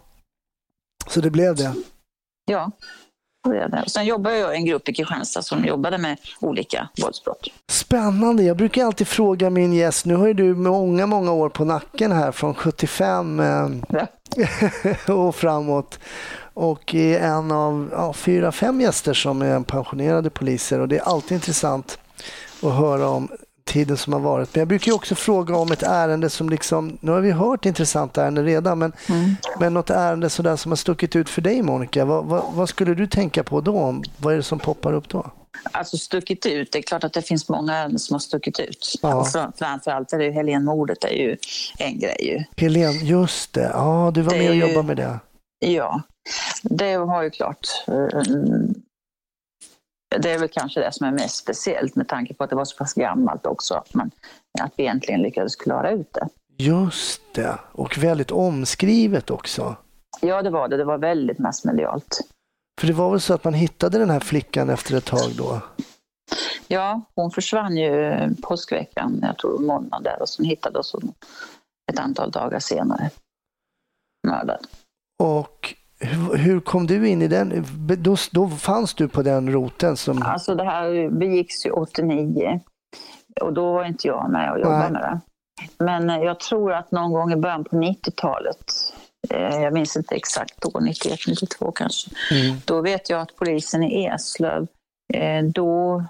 [1.09, 1.75] Så det blev det.
[2.45, 2.71] Ja,
[3.87, 7.49] sen jobbade jag i en grupp i Kristianstad som jobbade med olika våldsbrott.
[7.69, 8.43] Spännande.
[8.43, 12.13] Jag brukar alltid fråga min gäst, nu har ju du många, många år på nacken
[12.13, 14.07] här från 75 eh, Ja.
[15.15, 15.99] och framåt.
[16.55, 21.03] Och är en av ja, fyra, fem gäster som är pensionerade poliser och det är
[21.03, 21.99] alltid intressant
[22.63, 23.29] att höra om
[23.67, 24.55] tiden som har varit.
[24.55, 27.67] Men jag brukar ju också fråga om ett ärende som liksom, nu har vi hört
[27.67, 28.93] intressanta ärenden redan, men,
[29.61, 32.05] men något ärende sådär som har stuckit ut för dig Monica.
[32.05, 34.03] Vad, vad, vad skulle du tänka på då?
[34.19, 35.31] Vad är det som poppar upp då?
[35.73, 38.95] Alltså stuckit ut, det är klart att det finns många ärenden som har stuckit ut.
[39.03, 39.13] Ja.
[39.13, 41.37] Alltså, framförallt är det ju Helénmordet är ju
[41.79, 42.17] en grej.
[42.21, 42.65] Ju.
[42.65, 43.71] Helen, just det.
[43.75, 45.19] Ja, du var Det med och är ju- jobbade med det.
[45.59, 46.03] Ja,
[46.63, 47.67] det har ju klart...
[50.09, 52.65] Det är väl kanske det som är mest speciellt med tanke på att det var
[52.65, 53.75] så pass gammalt också.
[53.75, 54.11] Att, man,
[54.61, 56.29] att vi äntligen lyckades klara ut det.
[56.59, 57.59] Just det.
[57.73, 59.77] Och väldigt omskrivet också.
[60.21, 60.77] Ja, det var det.
[60.77, 62.21] Det var väldigt massmedialt.
[62.81, 65.61] För det var väl så att man hittade den här flickan efter ett tag då?
[66.69, 71.15] Ja, hon försvann ju påskveckan, jag tror måndag där, och sen hittades hon
[71.93, 73.11] ett antal dagar senare.
[74.27, 74.67] Mördad.
[75.23, 77.67] Och hur, hur kom du in i den?
[77.99, 80.23] Då, då fanns du på den roten som...
[80.23, 82.61] Alltså det här begicks ju 89
[83.41, 84.93] och då var inte jag med och jobbade Nej.
[84.93, 85.21] med det.
[85.85, 88.73] Men eh, jag tror att någon gång i början på 90-talet,
[89.31, 92.57] eh, jag minns inte exakt då, 91, 92 kanske, Mm.
[92.65, 94.67] då vet jag att polisen i Eslöv,
[95.15, 96.05] eh, då,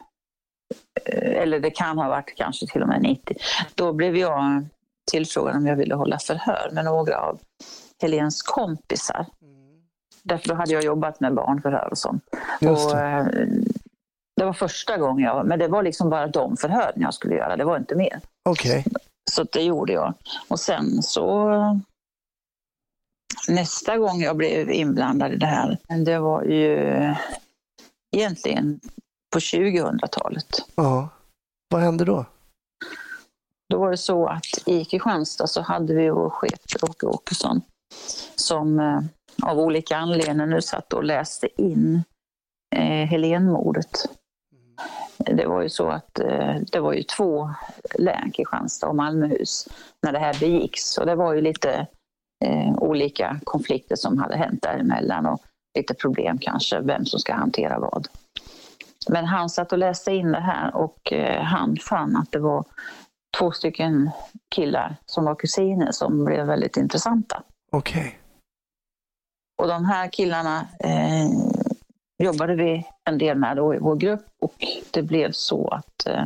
[1.12, 3.36] eller det kan ha varit kanske till och med 90,
[3.74, 4.66] då blev jag
[5.10, 7.38] tillfrågad om jag ville hålla förhör med några av
[8.02, 9.26] Helens kompisar.
[10.26, 12.22] Därför då hade jag jobbat med barnförhör och sånt.
[12.60, 13.02] Just Och, det.
[13.02, 13.26] eh,
[14.36, 17.56] det var första gången jag, men det var liksom bara de förhören jag skulle göra,
[17.56, 18.20] det var inte mer.
[18.48, 18.84] Okej.
[19.30, 20.14] Så det gjorde jag.
[20.48, 21.50] Och sen så
[23.48, 26.74] nästa gång jag blev inblandad i det här, det var ju
[28.16, 28.80] egentligen
[29.32, 30.46] på 2000-talet.
[30.74, 31.08] Ja.
[31.68, 32.24] Vad hände då?
[33.70, 37.60] Då var det så att i Kristianstad så hade vi vår chef Åke Åkesson
[38.36, 39.00] som eh,
[39.42, 42.02] av olika anledningar nu satt och läste in
[42.76, 44.08] eh, Helenmordet.
[45.18, 47.50] Det var ju så att eh, det var ju två
[47.98, 49.68] län, Kristianstad och Malmöhus,
[50.02, 50.98] när det här begicks.
[50.98, 51.86] Och det var ju lite
[52.44, 55.40] eh, olika konflikter som hade hänt däremellan och
[55.78, 58.08] lite problem kanske, vem som ska hantera vad.
[59.08, 62.64] Men han satt och läste in det här och eh, han fann att det var
[63.38, 64.10] två stycken
[64.54, 67.42] killar som var kusiner som blev väldigt intressanta.
[67.72, 68.18] Okej.
[69.62, 71.28] Och de här killarna eh,
[72.22, 74.54] jobbade vi en del med då i vår grupp och
[74.90, 76.24] det blev så att eh,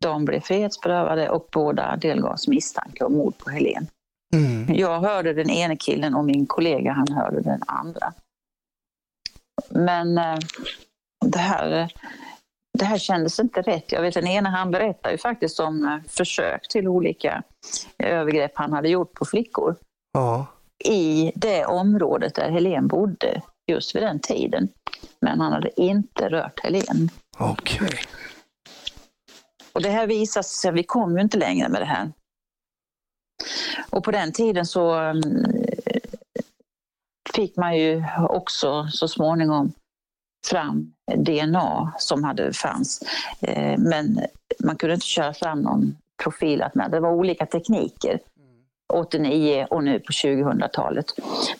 [0.00, 3.86] de blev frihetsberövade och båda delgavs misstanke om mord på Helen.
[4.34, 4.74] Mm.
[4.74, 8.12] Jag hörde den ene killen och min kollega han hörde den andra.
[9.68, 10.38] Men eh,
[11.24, 11.92] det här,
[12.78, 13.92] det här kändes inte rätt.
[13.92, 17.42] Jag vet den ena han berättar ju faktiskt om eh, försök till olika
[17.98, 19.76] övergrepp han hade gjort på flickor
[20.12, 20.46] Ja.
[20.84, 24.68] I det området där Helen bodde just vid den tiden.
[25.20, 27.08] Men han hade inte rört Helen.
[27.38, 27.88] Okej.
[29.72, 32.12] Och det här visar sig, vi kom ju inte längre med det här.
[33.90, 35.44] Och på den tiden så mm,
[37.34, 39.72] fick man ju också så småningom
[40.46, 43.02] fram DNA som hade fanns.
[43.40, 44.20] Eh, Men
[44.64, 46.90] man kunde inte köra fram någon profilat med.
[46.90, 48.20] Det var olika tekniker.
[48.92, 51.06] 89 och nu på 2000-talet.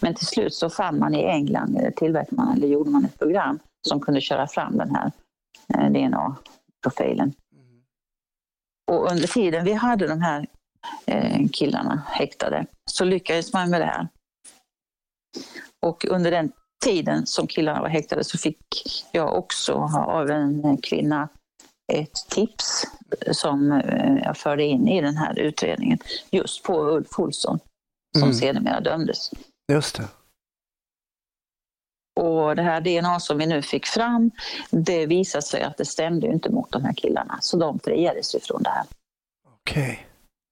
[0.01, 3.19] Men till slut så fann man i England, eh, tillverkade man, eller gjorde man ett
[3.19, 5.13] program som kunde köra fram den här
[5.75, 7.33] eh, DNA-profilen.
[8.91, 10.47] Och under tiden vi hade de här
[11.07, 14.09] eh, killarna häktade så lyckades man med det här.
[15.87, 16.53] Och under den
[16.85, 18.67] tiden som killarna var häktade så fick
[19.13, 19.73] jag också
[20.07, 21.29] av en kvinna
[21.93, 22.85] ett tips
[23.33, 25.99] som eh, jag förde in i den här utredningen
[26.31, 27.59] just på Ulf Olsson
[28.19, 28.35] som Mm.
[28.35, 29.31] sedermera dömdes.
[29.73, 30.09] Just det.
[32.21, 34.31] Och det här DNA som vi nu fick fram,
[34.71, 37.39] det visade sig att det stämde inte mot de här killarna.
[37.41, 38.85] Så de friades ju från det här.
[39.61, 40.07] Okej.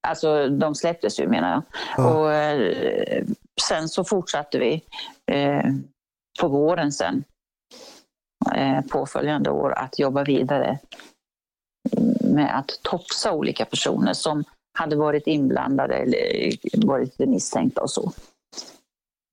[0.09, 1.63] Alltså de släpptes ju menar jag.
[1.97, 2.15] Ja.
[2.15, 3.25] Och eh,
[3.69, 4.85] sen så fortsatte vi
[5.33, 5.65] eh,
[6.41, 7.25] på våren sen,
[8.55, 10.79] eh, påföljande år, att jobba vidare
[12.21, 14.45] med att topsa olika personer som
[14.79, 16.51] hade varit inblandade eller
[16.87, 18.13] varit misstänkta och så.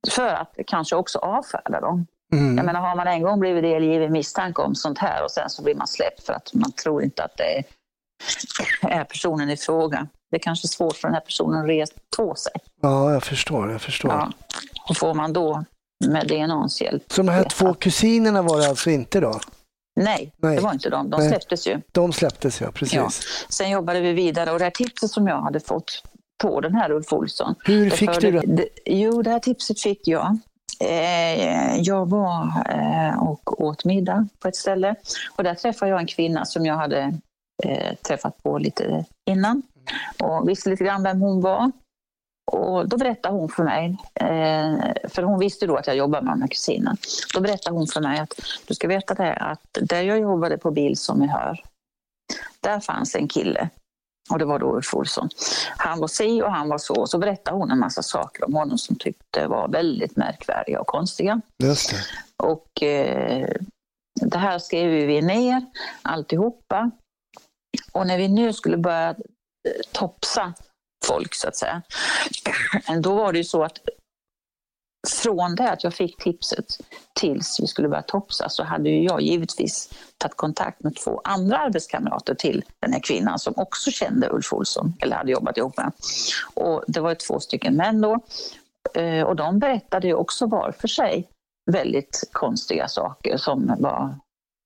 [0.10, 2.06] För att kanske också avfärda dem.
[2.34, 2.58] Mm.
[2.58, 5.64] Jag menar, har man en gång blivit delgiven misstanke om sånt här och sen så
[5.64, 7.64] blir man släppt för att man tror inte att det
[8.82, 10.08] är personen i fråga.
[10.32, 12.52] Det är kanske svårt för den här personen att resa på sig.
[12.82, 13.72] Ja, jag förstår.
[13.72, 14.12] Jag förstår.
[14.12, 14.32] Ja.
[14.90, 15.64] Och får man då
[16.06, 19.40] med DNAns hjälp Så de här två kusinerna var det alltså inte då?
[19.98, 20.56] Nej, Nej.
[20.56, 21.10] det var inte de.
[21.10, 21.30] De Nej.
[21.30, 21.82] släpptes ju.
[21.92, 22.96] De släpptes ja, precis.
[22.96, 23.10] Ja.
[23.50, 26.04] Sen jobbade vi vidare och det här tipset som jag hade fått
[26.42, 27.56] på den här Ulf Olsson.
[27.66, 28.42] Hur fick du det?
[28.48, 28.68] det?
[28.86, 30.38] Jo, det här tipset fick jag.
[30.80, 34.96] Eh, jag var eh, och åt middag på ett ställe
[35.36, 37.20] och där träffade jag en kvinna som jag hade
[37.64, 39.62] eh, träffat på lite innan
[40.20, 41.72] och visste lite grann vem hon var.
[42.52, 46.34] Och då berättade hon för mig, eh, för hon visste då att jag jobbade med
[46.34, 46.98] den här kusinen.
[47.34, 48.34] Då berättade hon för mig att
[48.68, 51.64] du ska veta det att där jag jobbade på bil som vi hör,
[52.62, 53.70] där fanns en kille
[54.30, 55.30] och det var då Ulf Olsson.
[55.78, 56.94] Han var si och han var så.
[56.94, 60.88] Och så berättade hon en massa saker om honom som tyckte var väldigt märkvärdiga och
[60.88, 61.42] konstiga.
[61.64, 61.98] Just det.
[62.44, 63.50] Och eh,
[64.22, 65.66] det här skrev vi ner
[66.02, 66.92] alltihopa.
[67.92, 69.16] Och när vi nu skulle börja eh,
[69.92, 70.54] topsa
[71.08, 71.82] folk så att säga,
[73.02, 73.80] då var det ju så att
[75.08, 76.66] från det att jag fick tipset
[77.14, 81.58] tills vi skulle börja topsa så hade ju jag givetvis tagit kontakt med två andra
[81.58, 85.92] arbetskamrater till den här kvinnan som också kände Ulf Olsson, eller hade jobbat ihop med.
[86.54, 88.20] Och det var ju två stycken män då.
[88.94, 91.28] Eh, och de berättade ju också var för sig
[91.72, 94.20] väldigt konstiga saker som var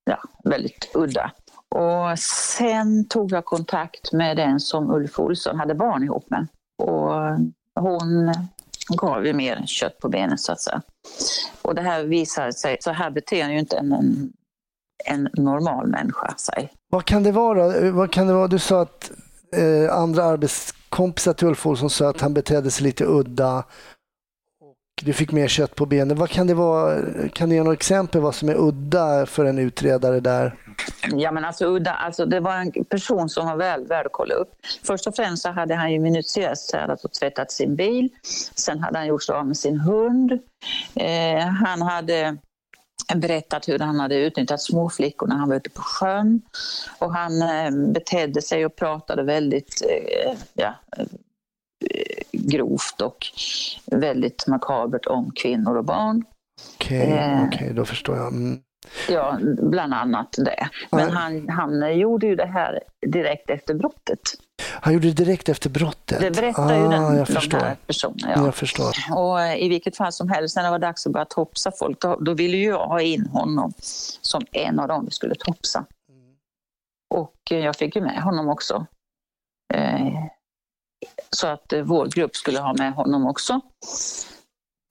[0.04, 1.32] ja, väldigt udda.
[1.74, 6.46] Och sen tog jag kontakt med den som Ulf Olsson hade barn ihop med.
[6.82, 7.12] Och
[7.80, 8.34] hon
[8.88, 10.82] gav ju mer kött på benen så att säga.
[11.62, 14.32] Och det här visade sig, så här beter ju inte en, en,
[15.04, 16.72] en normal människa sig.
[16.90, 17.90] Vad kan det vara?
[17.90, 18.48] Vad kan det vara?
[18.48, 19.10] Du sa att
[19.56, 23.64] eh, andra arbetskompisar till Ulf Olsson sa att han betedde sig lite udda
[25.04, 26.16] du fick mer kött på benen.
[26.16, 27.02] Vad kan det vara?
[27.28, 30.54] Kan du ge några exempel vad som är udda för en utredare där?
[31.12, 34.34] Ja men alltså udda, alltså det var en person som var väl värd att kolla
[34.34, 34.52] upp.
[34.82, 38.08] Först och främst så hade han ju minutiöst städat och tvättat sin bil.
[38.54, 40.32] Sen hade han gjort sig av med sin hund.
[40.94, 42.36] Eh, han hade
[43.14, 46.42] berättat hur han hade utnyttjat småflickor när han var ute på sjön.
[46.98, 50.74] Och han eh, betedde sig och pratade väldigt eh, ja,
[52.32, 53.26] grovt och
[53.86, 56.24] väldigt makabert om kvinnor och barn.
[56.74, 57.44] Okej, Eh.
[57.48, 58.26] okej, då förstår jag.
[58.28, 58.60] Mm.
[59.08, 60.68] Ja, bland annat det.
[60.90, 61.14] Men Ja.
[61.14, 64.20] han, han gjorde ju det här direkt efter brottet.
[64.80, 66.20] Han gjorde det direkt efter brottet.
[66.20, 67.58] Det berättar ju ah, den, jag de förstår.
[67.58, 68.32] här personerna.
[68.36, 68.44] Ja.
[68.44, 68.92] Jag förstår.
[69.16, 72.00] Och eh, i vilket fall som helst, när det var dags att börja topsa folk,
[72.00, 73.72] då, då ville ju jag ha in honom
[74.20, 75.84] som en av dem vi skulle topsa.
[77.14, 78.86] Och eh, jag fick ju med honom också.
[79.74, 80.06] Eh,
[81.36, 83.60] så att eh, vår grupp skulle ha med honom också.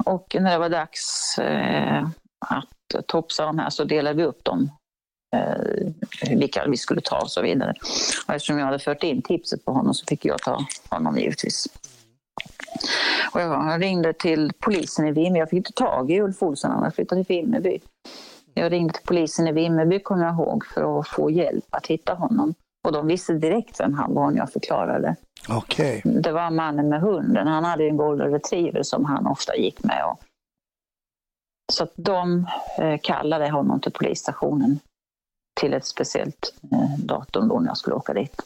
[0.06, 2.08] Och när det var dags eh,
[2.46, 4.72] att topsa de här så delade vi upp dem.
[5.36, 5.92] Eh,
[6.30, 7.74] vilka vi skulle ta och så vidare.
[8.28, 11.68] Och eftersom jag hade fört in tipset på honom så fick jag ta honom givetvis.
[13.34, 15.40] Och jag ringde till polisen i Vimmerby.
[15.40, 17.80] Jag fick inte tag i Ulf Olsson, han hade flyttat till Vimmerby.
[18.54, 22.14] Jag ringde till polisen i Vimmerby, kommer jag ihåg, för att få hjälp att hitta
[22.14, 22.54] honom.
[22.84, 25.16] Och de visste direkt vem han var när jag förklarade.
[25.50, 26.02] Okej.
[26.06, 27.48] Det var mannen med hunden.
[27.48, 30.04] Han hade en golden retriever som han ofta gick med.
[30.06, 30.20] Och...
[31.74, 34.80] Så att de eh, kallade honom till polisstationen
[35.60, 38.42] till ett speciellt eh, datum då när jag skulle åka dit.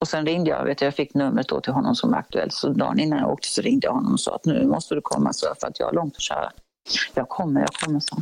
[0.00, 2.52] Och sen ringde jag, vet jag, jag fick numret då till honom som var aktuellt.
[2.52, 5.00] Så dagen innan jag åkte så ringde jag honom och sa att nu måste du
[5.00, 6.50] komma så för att jag har långt att köra.
[7.14, 8.16] Jag kommer, jag kommer, så.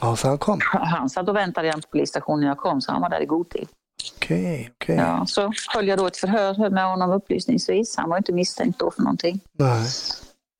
[0.00, 0.60] Ja, så han kom.
[0.62, 3.26] Han satt och väntade igen på polisstationen när jag kom så han var där i
[3.26, 3.68] god tid.
[4.16, 4.96] Okej, okej.
[4.96, 7.96] Ja, så höll jag då ett förhör med honom upplysningsvis.
[7.96, 9.40] Han var inte misstänkt då för någonting.
[9.52, 9.86] Nej.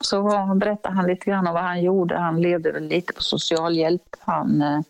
[0.05, 0.23] Så
[0.55, 2.19] berättade han lite grann om vad han gjorde.
[2.19, 4.03] Han levde väl lite på socialhjälp.
[4.19, 4.81] Han, eh,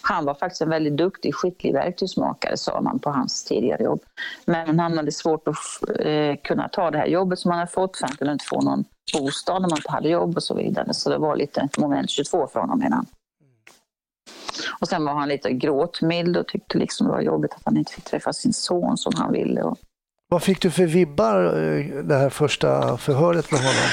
[0.00, 4.00] han var faktiskt en väldigt duktig, skicklig verktygsmakare sa man på hans tidigare jobb.
[4.44, 7.96] Men han hade svårt att eh, kunna ta det här jobbet som han hade fått
[7.96, 10.94] för han kunde inte få någon bostad när man inte hade jobb och så vidare.
[10.94, 13.06] Så det var lite moment 22 för honom han.
[14.84, 17.92] Och sen var han lite gråtmild och tyckte liksom det var jobbigt att han inte
[17.92, 19.62] fick träffa sin son som han ville.
[19.62, 19.78] Och
[20.28, 23.88] Vad fick du för vibbar eh, det här första förhöret med honom?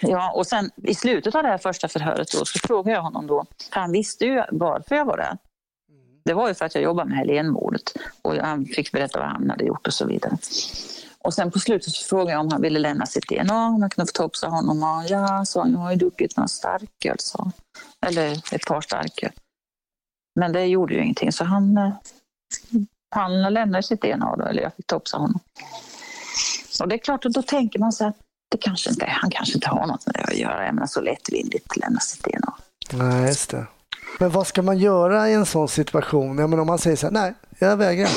[0.00, 3.26] Ja, och sen i slutet av det här första förhöret då, så frågade jag honom
[3.26, 5.38] då, för han visste ju varför jag var där.
[6.24, 7.92] Det var ju för att jag jobbade med Helénmordet
[8.22, 10.36] och han fick berätta vad han hade gjort och så vidare.
[11.18, 13.92] Och sen på slutet så frågade jag om han ville lämna sitt DNA, om jag
[13.92, 14.82] kunde få topsa honom.
[14.82, 17.50] Och ja, sa han, jag har ju druckit några starköl, sa.
[18.06, 19.32] Eller ett par starköl.
[20.40, 21.90] Men det gjorde ju ingenting, så han, eh,
[23.14, 25.40] han lämnade sitt DNA då, eller jag fick topsa honom.
[26.80, 28.16] Och det är klart, och då tänker man så att
[28.50, 30.66] det kanske inte, han kanske inte har något med det att göra.
[30.66, 32.54] Jag menar så lättvindigt lämna sitt DNA.
[32.92, 33.66] Nej, just det.
[34.18, 36.38] Men vad ska man göra i en sån situation?
[36.38, 38.10] Jag menar, om man säger så här, nej, jag vägrar.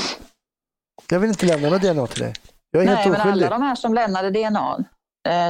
[1.10, 2.34] Jag vill inte lämna något DNA till dig.
[2.72, 3.46] Jag är Nej, helt men oskyldig.
[3.46, 4.78] alla de här som lämnade DNA,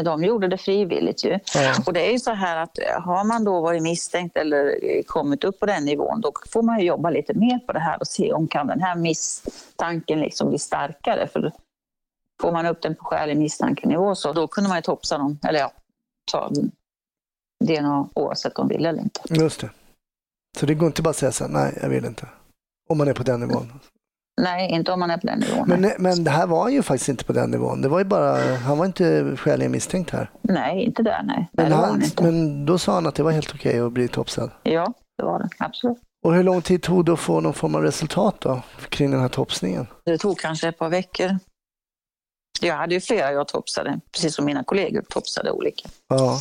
[0.03, 1.39] de gjorde det frivilligt ju.
[1.53, 1.75] Ja.
[1.85, 5.03] Och det är ju så här att eh, har man då varit misstänkt eller eh,
[5.03, 8.07] kommit upp på den nivån, då får man jobba lite mer på det här och
[8.07, 11.27] se om kan den här misstanken liksom bli starkare.
[11.27, 11.51] För
[12.41, 15.59] får man upp den på skälig misstankenivå så då kunde man ju topsa dem, eller
[15.59, 15.71] ja,
[16.31, 16.51] ta
[17.65, 19.21] DNA oavsett om de vill eller inte.
[19.29, 19.69] Just det.
[20.59, 22.27] Så det går inte bara att säga så här, nej, jag vill inte.
[22.89, 23.79] Om man är på den nivån.
[24.41, 25.67] Nej, inte om man är på den nivån.
[25.67, 27.81] Men, men det här var ju faktiskt inte på den nivån.
[27.81, 30.31] Det var ju bara, han var inte skäligen misstänkt här.
[30.41, 31.49] Nej, inte där nej.
[31.51, 34.07] nej Men, var han, men då sa han att det var helt okej att bli
[34.07, 34.51] topsad.
[34.63, 35.49] Ja, det var det.
[35.59, 35.97] Absolut.
[36.25, 39.19] Och hur lång tid tog det att få någon form av resultat då kring den
[39.21, 39.87] här topsningen?
[40.05, 41.37] Det tog kanske ett par veckor.
[42.61, 45.89] Jag hade ju flera jag topsade, precis som mina kollegor topsade olika.
[46.07, 46.39] Ja,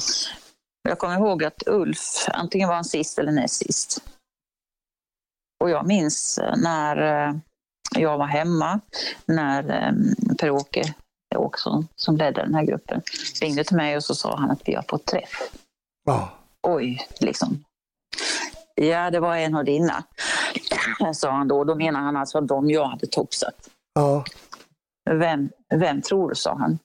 [0.88, 4.03] Jag kommer ihåg att Ulf, antingen var han sist eller näst sist.
[5.64, 7.34] Och jag minns när eh,
[7.91, 8.80] jag var hemma,
[9.26, 9.93] när eh,
[10.41, 10.95] Per-Åke
[11.37, 13.03] Åkesson, som ledde den här gruppen,
[13.41, 15.51] ringde till mig och så sa han att vi har fått träff.
[16.05, 16.30] ja,
[16.62, 17.64] Oj, liksom.
[18.74, 20.05] Ja, det var en av dina,
[21.14, 21.64] sa han då.
[21.64, 23.68] Då menar han alltså de jag hade topsat.
[23.95, 24.24] ja.
[25.11, 26.78] Vem, vem tror du, sa han.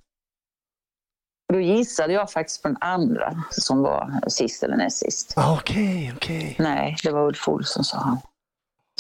[1.54, 5.34] Då gissade jag faktiskt på den andra som var sist eller näst sist.
[5.38, 6.56] Okej, okej.
[6.60, 8.18] Nej, det var Ulf Olsson, sa han.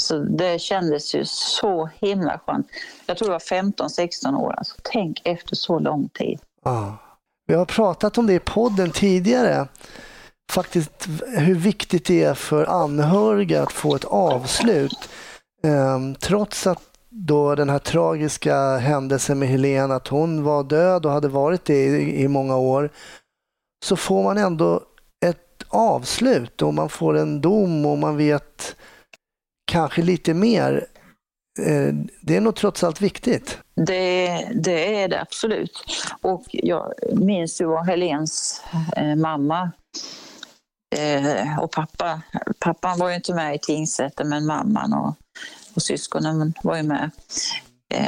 [0.02, 2.68] Så det kändes ju så himla skönt.
[3.06, 4.54] Jag tror det var 15-16 år.
[4.58, 6.39] Alltså, tänk efter så lång tid.
[6.64, 6.97] Ja.
[7.47, 9.68] Vi har pratat om det i podden tidigare.
[10.52, 15.10] Faktiskt hur viktigt det är för anhöriga att få ett avslut.
[15.64, 21.12] Ehm, trots att då den här tragiska händelsen med Helene, att hon var död och
[21.12, 22.89] hade varit det i, i många år,
[23.86, 24.84] så får man ändå
[25.26, 28.76] ett avslut och man får en dom och man vet
[29.72, 30.88] kanske lite mer.
[31.59, 33.57] Eh, det är nog trots allt viktigt.
[33.76, 35.84] Det, det är det absolut.
[36.22, 38.63] Och jag minns ju vad Helens
[38.95, 39.72] eh, mamma
[40.95, 42.22] eh, och pappa,
[42.59, 45.15] pappan var ju inte med i tingsrätten men mamman och,
[45.74, 47.11] och syskonen var ju med.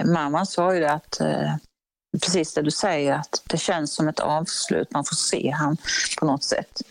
[0.05, 1.21] Mamman sa ju det att
[2.21, 5.77] precis det du säger att det känns som ett avslut, man får se han
[6.19, 6.81] på något sätt.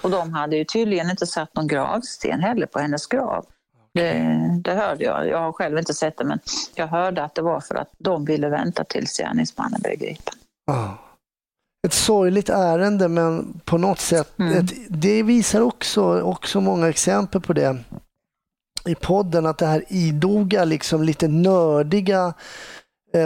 [0.00, 3.46] Och de hade ju tydligen inte satt någon gravsten heller på hennes grav.
[3.98, 5.28] Det, det hörde jag.
[5.28, 6.38] Jag har själv inte sett det men
[6.74, 10.34] jag hörde att det var för att de ville vänta tills gärningsmannen blev gripen.
[10.66, 10.98] Ja.
[11.86, 14.52] Ett sorgligt ärende men på något sätt, Mm.
[14.64, 17.76] ett, det visar också, också många exempel på det
[18.86, 22.34] i podden, att det här idoga, liksom lite nördiga,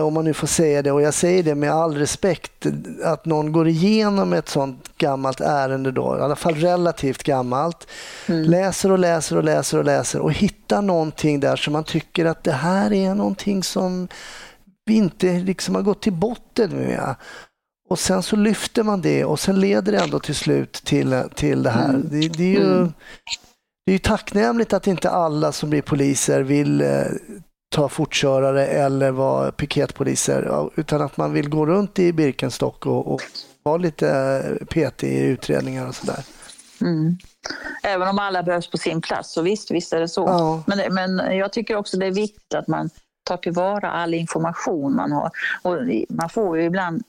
[0.00, 2.66] om man nu får säga det, och jag säger det med all respekt,
[3.04, 7.86] att någon går igenom ett sånt gammalt ärende då, i alla fall relativt gammalt,
[8.26, 12.44] läser och läser och läser och läser och hittar någonting där som man tycker att
[12.44, 14.08] det här är någonting som
[14.84, 17.14] vi inte liksom har gått till botten med.
[17.90, 21.62] Och sen så lyfter man det och sen leder det ändå till slut till, till
[21.62, 22.00] det här.
[22.04, 22.92] Det, det, är ju, Mm.
[23.86, 26.88] det är ju tacknämligt att inte alla som blir poliser vill eh,
[27.72, 33.20] ta fortkörare eller vara piketpoliser, utan att man vill gå runt i Birkenstock och, och
[33.62, 36.24] vara lite petig i utredningar och sådär.
[36.80, 37.18] Mm.
[37.82, 40.24] Även om alla behövs på sin plats, så visst, visst är det så.
[40.26, 40.62] Ja.
[40.66, 42.90] Men, men jag tycker också det är viktigt att man
[43.24, 45.30] tar tillvara all information man har.
[45.62, 45.76] Och
[46.08, 47.02] man får ju ibland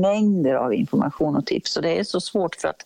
[0.00, 2.82] mängder av information och tips och det är så svårt för att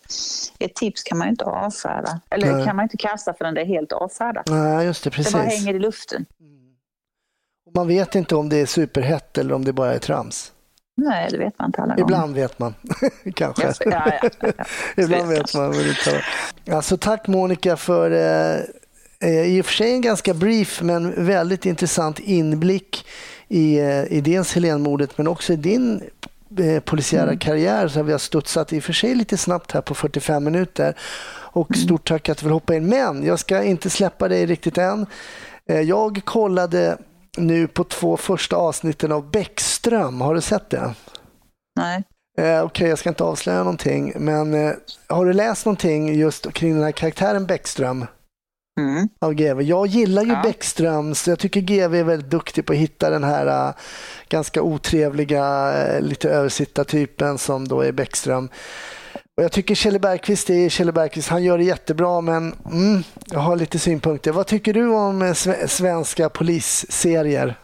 [0.59, 2.19] ett tips kan man ju inte avfärda.
[2.29, 2.65] Eller Nej.
[2.65, 4.47] kan man inte kasta förrän det är helt avfärdat.
[4.49, 5.59] Nej, just det, Det bara precis.
[5.59, 6.25] hänger i luften.
[7.75, 10.51] Man vet inte om det är superhett eller om det bara är trams.
[10.97, 12.01] Nej, det vet man inte alla gånger.
[12.07, 12.73] Ibland vet man,
[13.35, 13.63] kanske.
[13.63, 14.63] Ja, ja, ja, ja.
[15.03, 15.73] Ibland Vet man.
[16.71, 18.59] Alltså, tack Monica för eh,
[19.29, 23.05] eh, i och för sig en ganska brief men väldigt intressant inblick
[23.47, 26.03] i, eh, i dels Helenmordet men också i din
[26.59, 27.39] eh, polisiära Mm.
[27.39, 27.87] karriär.
[27.87, 30.95] Så vi har studsat i och för sig lite snabbt här på 45 minuter.
[31.31, 31.85] Och Mm.
[31.85, 32.85] stort tack att du vill hoppa in.
[32.85, 35.05] Men jag ska inte släppa dig riktigt än.
[35.69, 36.97] Eh, jag kollade
[37.37, 40.21] nu på två första avsnitten av Bäckström.
[40.21, 40.93] Har du sett det?
[41.79, 42.03] Nej.
[42.37, 44.73] Eh, Okej, jag ska inte avslöja någonting, men eh,
[45.07, 48.05] har du läst någonting just kring den här karaktären Bäckström
[48.79, 49.07] Mm.
[49.21, 49.61] av GV?
[49.61, 50.41] Jag gillar ju Ja.
[50.43, 53.73] Bäckström, så jag tycker GV är väldigt duktig på att hitta den här eh,
[54.29, 58.49] ganska otrevliga, eh, lite översittartypen som då är Bäckström.
[59.37, 63.39] Och jag tycker Kjelle Bergqvist är Kjelle Bergqvist, han gör det jättebra men mm, jag
[63.39, 64.31] har lite synpunkter.
[64.31, 67.55] Vad tycker du om eh, sve- svenska polisserier?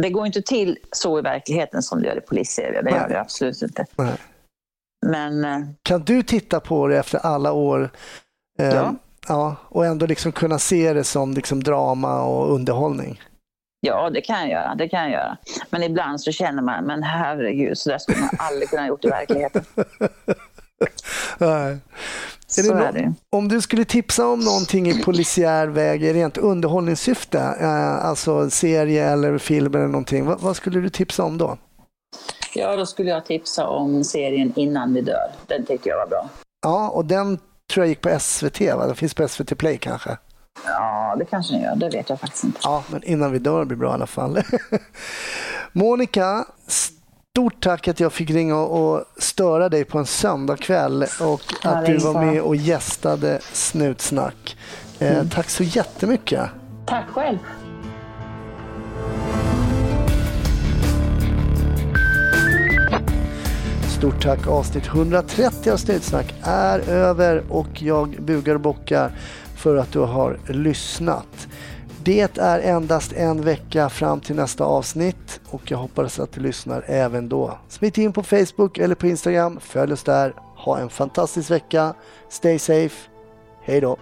[0.00, 2.82] Det går inte till så i verkligheten som det gör i polisserier.
[2.82, 3.00] Det Nej.
[3.00, 3.86] gör det absolut inte.
[3.96, 4.14] Nej.
[5.06, 7.90] Men eh, Kan du titta på det efter alla år
[8.58, 8.94] eh, Ja.
[9.28, 13.20] ja, och ändå liksom kunna se det som liksom drama och underhållning?
[13.86, 14.74] ja, det kan jag göra.
[14.74, 15.36] Det kan jag göra.
[15.70, 19.04] Men ibland så känner man, men herregud, så där skulle man aldrig kunna ha gjort
[19.04, 19.64] i verkligheten.
[21.38, 21.78] Nej.
[22.56, 23.12] Ju.
[23.30, 29.10] Om du skulle tipsa om någonting i polisiär väg i rent underhållningssyfte, eh, alltså serie
[29.10, 31.58] eller film eller någonting, vad, vad skulle du tipsa om då?
[32.54, 35.32] Ja, då skulle jag tipsa om serien Innan vi dör.
[35.46, 36.28] Den tyckte jag var bra.
[36.62, 37.38] Ja, och den
[37.72, 38.86] tror jag gick på SVT, va?
[38.86, 40.18] Den finns på SVT Play kanske?
[40.66, 41.76] Ja, det kanske den gör.
[41.76, 42.60] Det vet jag faktiskt inte.
[42.62, 44.42] Ja, men innan vi dör blir bra i alla fall.
[45.72, 46.44] Monica,
[47.36, 51.96] stort tack att jag fick ringa och störa dig på en söndagkväll och att du
[51.98, 52.20] var va.
[52.24, 54.56] med och gästade Snutsnack.
[54.98, 55.28] Eh, Mm.
[55.28, 56.50] Tack så jättemycket.
[56.86, 57.38] Tack själv.
[63.98, 64.46] Stort tack.
[64.46, 69.12] Avsnitt 130 av Snutsnack är över och jag bugar och bockar
[69.56, 71.48] för att du har lyssnat.
[72.04, 76.84] Det är endast en vecka fram till nästa avsnitt och jag hoppas att du lyssnar
[76.86, 77.58] även då.
[77.68, 79.60] Smit in på Facebook eller på Instagram.
[79.60, 80.34] Följ oss där.
[80.56, 81.94] Ha en fantastisk vecka.
[82.28, 83.10] Stay safe.
[83.62, 83.96] Hej då.